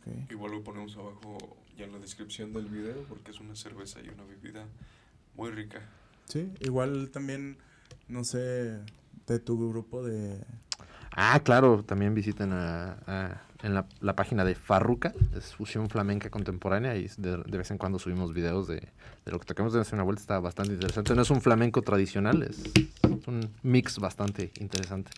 [0.00, 0.26] Okay.
[0.30, 4.08] Igual lo ponemos abajo ya en la descripción del video porque es una cerveza y
[4.08, 4.66] una bebida
[5.36, 5.80] muy rica.
[6.26, 7.56] Sí, igual también,
[8.08, 8.78] no sé,
[9.26, 10.38] de tu grupo de...
[11.16, 16.28] Ah, claro, también visiten a, a, en la, la, página de Farruca, es fusión flamenca
[16.28, 19.80] contemporánea y de, de vez en cuando subimos videos de, de, lo que tocamos de
[19.80, 21.14] hacer una vuelta, está bastante interesante.
[21.14, 22.64] No es un flamenco tradicional, es
[23.28, 25.12] un mix bastante interesante.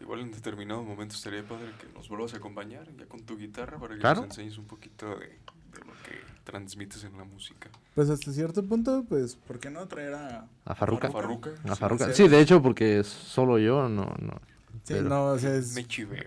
[0.00, 3.78] Igual en determinado momento estaría padre que nos vuelvas a acompañar ya con tu guitarra
[3.78, 4.20] para que claro.
[4.20, 5.38] nos enseñes un poquito de,
[5.74, 7.70] de lo que transmites en la música.
[7.94, 10.48] Pues hasta cierto punto, pues, ¿por qué no traer a...
[10.64, 11.08] A Farruca.
[11.08, 11.50] A Farruca.
[11.68, 12.12] A Farruca.
[12.12, 14.14] Sí, de hecho, porque solo yo no...
[14.20, 14.40] no
[14.82, 15.08] sí, pero...
[15.08, 15.74] no, o sea, es...
[15.74, 16.24] Me chiveo.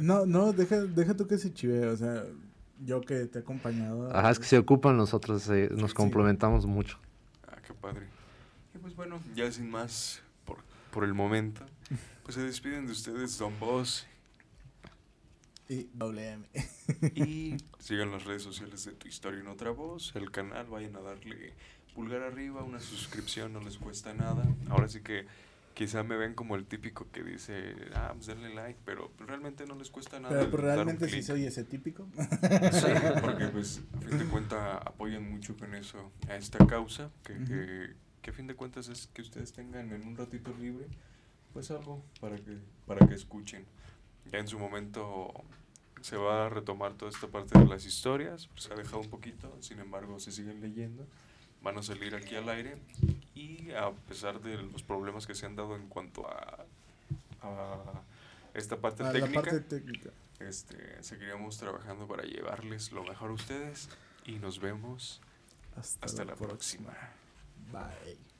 [0.00, 2.24] no, no, deja, deja tú que se chivee, o sea,
[2.84, 4.14] yo que te he acompañado...
[4.14, 6.68] Ajá, es que se ocupan nosotros, eh, nos sí, complementamos sí.
[6.68, 6.98] mucho.
[7.46, 8.06] Ah, qué padre.
[8.74, 10.58] Y pues bueno, ya sin más, por,
[10.90, 11.62] por el momento,
[12.22, 14.06] pues se despiden de ustedes Don Boss
[15.68, 16.46] y WM.
[17.14, 21.00] y sigan las redes sociales de Tu Historia en Otra Voz, el canal, vayan a
[21.00, 21.54] darle
[21.94, 24.44] pulgar arriba, una suscripción, no les cuesta nada.
[24.68, 25.26] Ahora sí que
[25.74, 29.74] quizá me ven como el típico que dice, ah, pues denle like, pero realmente no
[29.74, 30.38] les cuesta nada.
[30.50, 32.06] Pero realmente sí soy ese típico.
[32.72, 32.86] Sí,
[33.20, 37.36] porque pues a fin de cuentas apoyan mucho con eso a esta causa, que, uh
[37.36, 37.46] -huh.
[37.46, 40.86] que, que a fin de cuentas es que ustedes tengan en un ratito libre,
[41.52, 43.64] pues algo para que, para que escuchen
[44.32, 45.32] ya en su momento
[46.00, 49.10] se va a retomar toda esta parte de las historias, pues se ha dejado un
[49.10, 51.06] poquito, sin embargo se siguen leyendo,
[51.62, 52.78] van a salir aquí al aire
[53.34, 56.64] y a pesar de los problemas que se han dado en cuanto a,
[57.42, 58.02] a
[58.54, 63.88] esta parte, a técnica, parte técnica, este, seguiremos trabajando para llevarles lo mejor a ustedes
[64.24, 65.20] y nos vemos
[65.76, 66.92] hasta, hasta la, próxima.
[66.92, 67.90] próxima.
[68.04, 68.35] Bye.